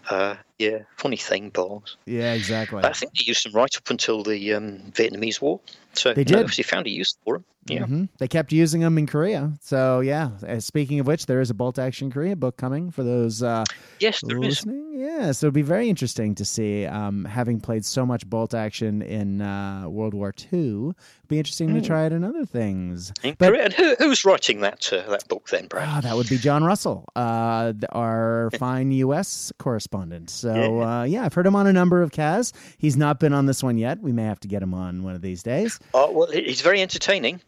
[0.62, 1.98] Yeah, funny thing, BARs.
[2.06, 2.84] Yeah, exactly.
[2.84, 5.60] I think they used them right up until the um, Vietnamese War.
[5.94, 6.38] So they did.
[6.38, 7.46] Obviously, found a use for them.
[7.68, 8.06] Yeah, mm-hmm.
[8.18, 9.52] they kept using them in Korea.
[9.62, 10.32] So yeah.
[10.48, 13.44] Uh, speaking of which, there is a Bolt Action Korea book coming for those.
[13.44, 13.66] Uh,
[14.00, 14.94] yes, there listening.
[14.94, 15.02] Is.
[15.02, 16.86] Yeah, so it'd be very interesting to see.
[16.86, 20.96] Um, having played so much Bolt Action in uh, World War II, it'd
[21.28, 21.74] be interesting mm.
[21.74, 21.86] to hmm.
[21.86, 23.14] try it in other things.
[23.24, 25.88] In but, Korea, and who, who's writing that uh, that book then, Brad?
[25.88, 29.52] Oh, that would be John Russell, uh, our fine U.S.
[29.60, 30.30] correspondent.
[30.32, 31.00] So yeah.
[31.00, 32.54] Uh, yeah, I've heard him on a number of Kaz.
[32.78, 34.02] He's not been on this one yet.
[34.02, 35.80] We may have to get him on one of these days.
[35.94, 37.42] Oh well, he's very entertaining.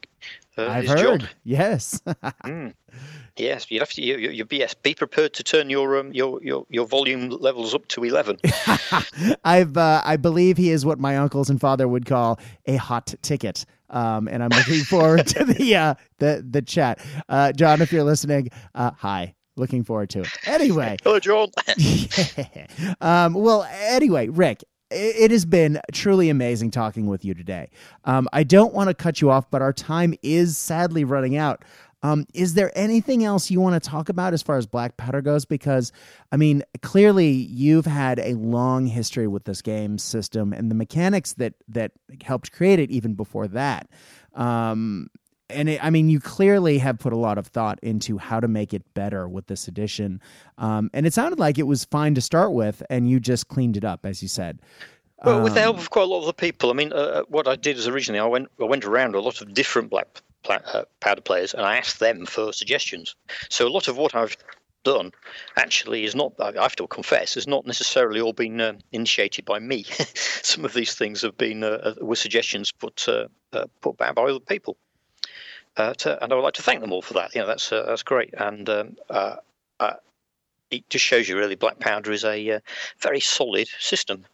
[0.58, 1.22] Uh, I've heard.
[1.22, 1.30] Job.
[1.44, 2.00] Yes.
[2.08, 2.74] mm.
[3.36, 4.04] Yes, you have to.
[4.04, 7.88] You, you, yes, be prepared to turn your um, your, your your volume levels up
[7.90, 8.38] to eleven.
[9.44, 13.16] I've uh, I believe he is what my uncles and father would call a hot
[13.24, 13.66] ticket.
[13.90, 17.04] Um, and I'm looking forward to the uh, the the chat.
[17.28, 19.34] Uh, John, if you're listening, uh, hi.
[19.56, 20.30] Looking forward to it.
[20.46, 20.98] Anyway.
[21.04, 21.20] Hello,
[21.78, 22.68] yeah.
[23.02, 27.70] um, well, anyway, Rick, it has been truly amazing talking with you today.
[28.06, 31.64] Um, I don't want to cut you off, but our time is sadly running out.
[32.04, 35.22] Um, is there anything else you want to talk about as far as Black Powder
[35.22, 35.46] goes?
[35.46, 35.94] Because,
[36.34, 41.34] I mean, clearly you've had a long history with this game system and the mechanics
[41.36, 43.88] that that helped create it even before that.
[44.34, 45.08] Um,
[45.50, 48.48] and it, I mean, you clearly have put a lot of thought into how to
[48.48, 50.22] make it better with this edition.
[50.58, 53.78] Um, and it sounded like it was fine to start with, and you just cleaned
[53.78, 54.60] it up, as you said.
[55.24, 56.70] Well, with the help um, of quite a lot of the people.
[56.70, 59.22] I mean, uh, uh, what I did is originally I went I went around a
[59.22, 63.16] lot of different black uh, powder players, and I asked them for suggestions.
[63.50, 64.36] So a lot of what I've
[64.84, 65.14] done
[65.56, 66.34] actually is not.
[66.40, 69.84] I have to confess, has not necessarily all been uh, initiated by me.
[70.14, 73.08] Some of these things have been uh, were suggestions put
[73.80, 74.78] put back by other people.
[75.76, 77.34] Uh, to, and I would like to thank them all for that.
[77.34, 79.38] You know, that's uh, that's great, and um, uh,
[80.70, 82.60] it just shows you really Black Powder is a
[83.00, 84.26] very solid system.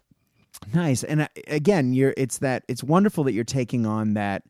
[0.73, 4.43] Nice, and again, you're it's that it's wonderful that you're taking on that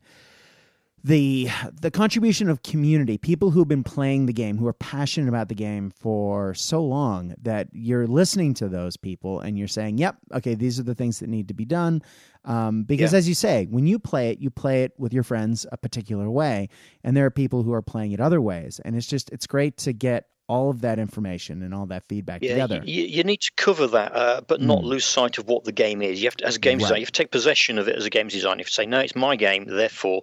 [1.02, 1.48] the
[1.80, 5.54] the contribution of community, people who've been playing the game, who are passionate about the
[5.54, 10.54] game for so long that you're listening to those people and you're saying, "Yep, okay,
[10.54, 12.02] these are the things that need to be done."
[12.44, 13.18] Um, because, yeah.
[13.18, 16.30] as you say, when you play it, you play it with your friends a particular
[16.30, 16.68] way,
[17.04, 19.76] and there are people who are playing it other ways, and it's just it's great
[19.78, 22.82] to get all of that information and all that feedback yeah, together.
[22.84, 24.86] You, you, need to cover that, uh, but not mm.
[24.86, 26.20] lose sight of what the game is.
[26.20, 26.80] You have to, as a game right.
[26.80, 28.56] designer, you have to take possession of it as a game designer.
[28.56, 30.22] You have to say, no, it's my game, therefore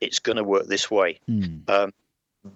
[0.00, 1.18] it's going to work this way.
[1.28, 1.68] Mm.
[1.68, 1.92] Um,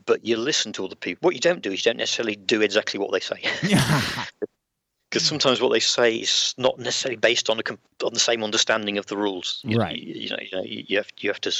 [0.07, 1.27] but you listen to other people.
[1.27, 3.43] What you don't do is you don't necessarily do exactly what they say.
[5.11, 8.99] because sometimes what they say is not necessarily based on a on the same understanding
[8.99, 9.61] of the rules.
[9.65, 9.97] You, right.
[9.97, 11.51] You, you, know, you know, you have you have to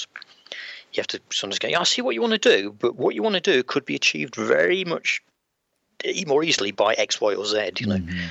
[0.93, 1.67] you have to sometimes go.
[1.67, 3.85] Yeah, I see what you want to do, but what you want to do could
[3.85, 5.21] be achieved very much
[6.27, 7.73] more easily by X, Y, or Z.
[7.79, 7.97] You know.
[7.97, 8.29] Mm-hmm.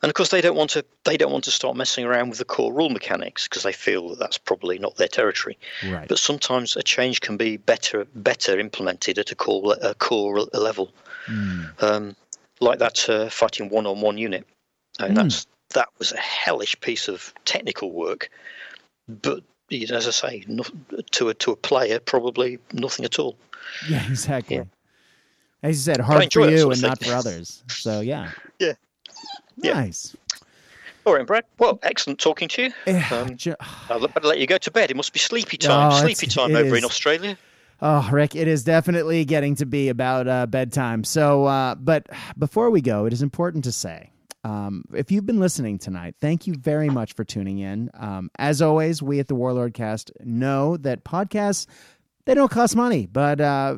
[0.00, 0.84] And of course, they don't want to.
[1.04, 4.10] They don't want to start messing around with the core rule mechanics because they feel
[4.10, 5.58] that that's probably not their territory.
[5.84, 6.06] Right.
[6.06, 10.92] But sometimes a change can be better, better implemented at a core, a core level,
[11.26, 11.82] mm.
[11.82, 12.14] um,
[12.60, 14.46] like that uh, fighting one-on-one unit.
[15.00, 15.16] And mm.
[15.16, 18.30] that's that was a hellish piece of technical work,
[19.08, 20.44] but as I say,
[21.10, 23.36] to a to a player, probably nothing at all.
[23.90, 24.56] Yeah, exactly.
[24.56, 24.64] Yeah.
[25.62, 27.62] As you said, hard for you and not for others.
[27.68, 28.30] So yeah.
[28.58, 28.74] Yeah.
[29.56, 30.16] Nice.
[31.04, 31.44] All right, Brad.
[31.58, 32.72] Well, excellent talking to you.
[33.10, 33.36] Um,
[33.88, 34.90] I'll better let you go to bed.
[34.90, 35.92] It must be sleepy time.
[35.92, 36.78] Oh, sleepy time over is.
[36.78, 37.38] in Australia.
[37.80, 41.04] Oh, Rick, it is definitely getting to be about uh, bedtime.
[41.04, 44.10] So, uh, but before we go, it is important to say
[44.44, 47.90] um, if you've been listening tonight, thank you very much for tuning in.
[47.94, 51.66] Um, as always, we at the Warlord Cast know that podcasts
[52.24, 53.76] they don't cost money, but uh,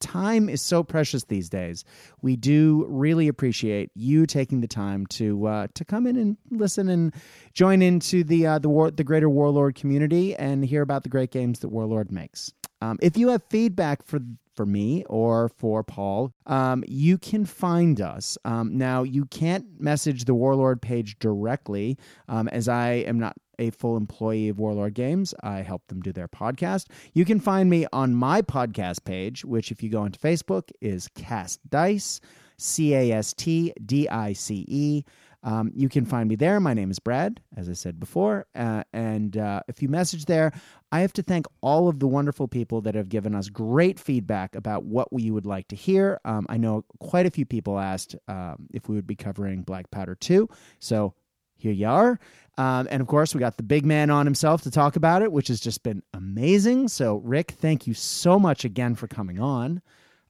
[0.00, 1.84] time is so precious these days.
[2.22, 6.88] We do really appreciate you taking the time to uh, to come in and listen
[6.88, 7.14] and
[7.54, 11.30] join into the uh, the war the greater Warlord community and hear about the great
[11.30, 12.52] games that Warlord makes.
[12.82, 14.20] Um, if you have feedback for
[14.54, 18.36] for me or for Paul, um, you can find us.
[18.44, 21.96] Um, now, you can't message the Warlord page directly,
[22.28, 25.34] um, as I am not a full employee of Warlord Games.
[25.42, 26.86] I help them do their podcast.
[27.12, 31.08] You can find me on my podcast page, which, if you go onto Facebook, is
[31.14, 32.20] Cast Dice,
[32.56, 35.04] C A S T D I C E.
[35.42, 36.60] Um, you can find me there.
[36.60, 38.46] My name is Brad, as I said before.
[38.54, 40.52] Uh, and uh, if you message there,
[40.92, 44.54] I have to thank all of the wonderful people that have given us great feedback
[44.54, 46.20] about what we would like to hear.
[46.24, 49.90] Um, I know quite a few people asked um, if we would be covering Black
[49.90, 50.48] Powder 2.
[50.78, 51.14] So
[51.60, 52.18] here you are.
[52.58, 55.32] Um, and of course, we got the big man on himself to talk about it,
[55.32, 56.88] which has just been amazing.
[56.88, 59.80] So, Rick, thank you so much again for coming on.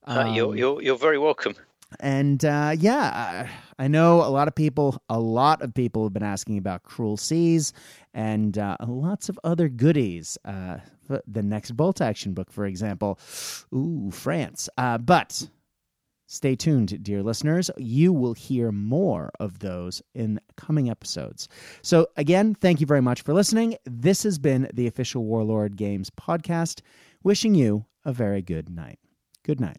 [0.07, 1.57] Uh, you're, um, you're, you're very welcome.
[1.99, 6.23] And uh, yeah, I know a lot of people, a lot of people have been
[6.23, 7.73] asking about Cruel Seas
[8.15, 10.39] and uh, lots of other goodies.
[10.45, 10.79] Uh,
[11.27, 13.19] the next Bolt Action book, for example.
[13.75, 14.69] Ooh, France.
[14.79, 15.49] Uh, but
[16.31, 17.71] stay tuned, dear listeners.
[17.77, 21.49] You will hear more of those in coming episodes.
[21.83, 23.77] So, again, thank you very much for listening.
[23.85, 26.83] This has been the official Warlord Games podcast,
[27.25, 29.01] wishing you a very good night.
[29.43, 29.79] Good night.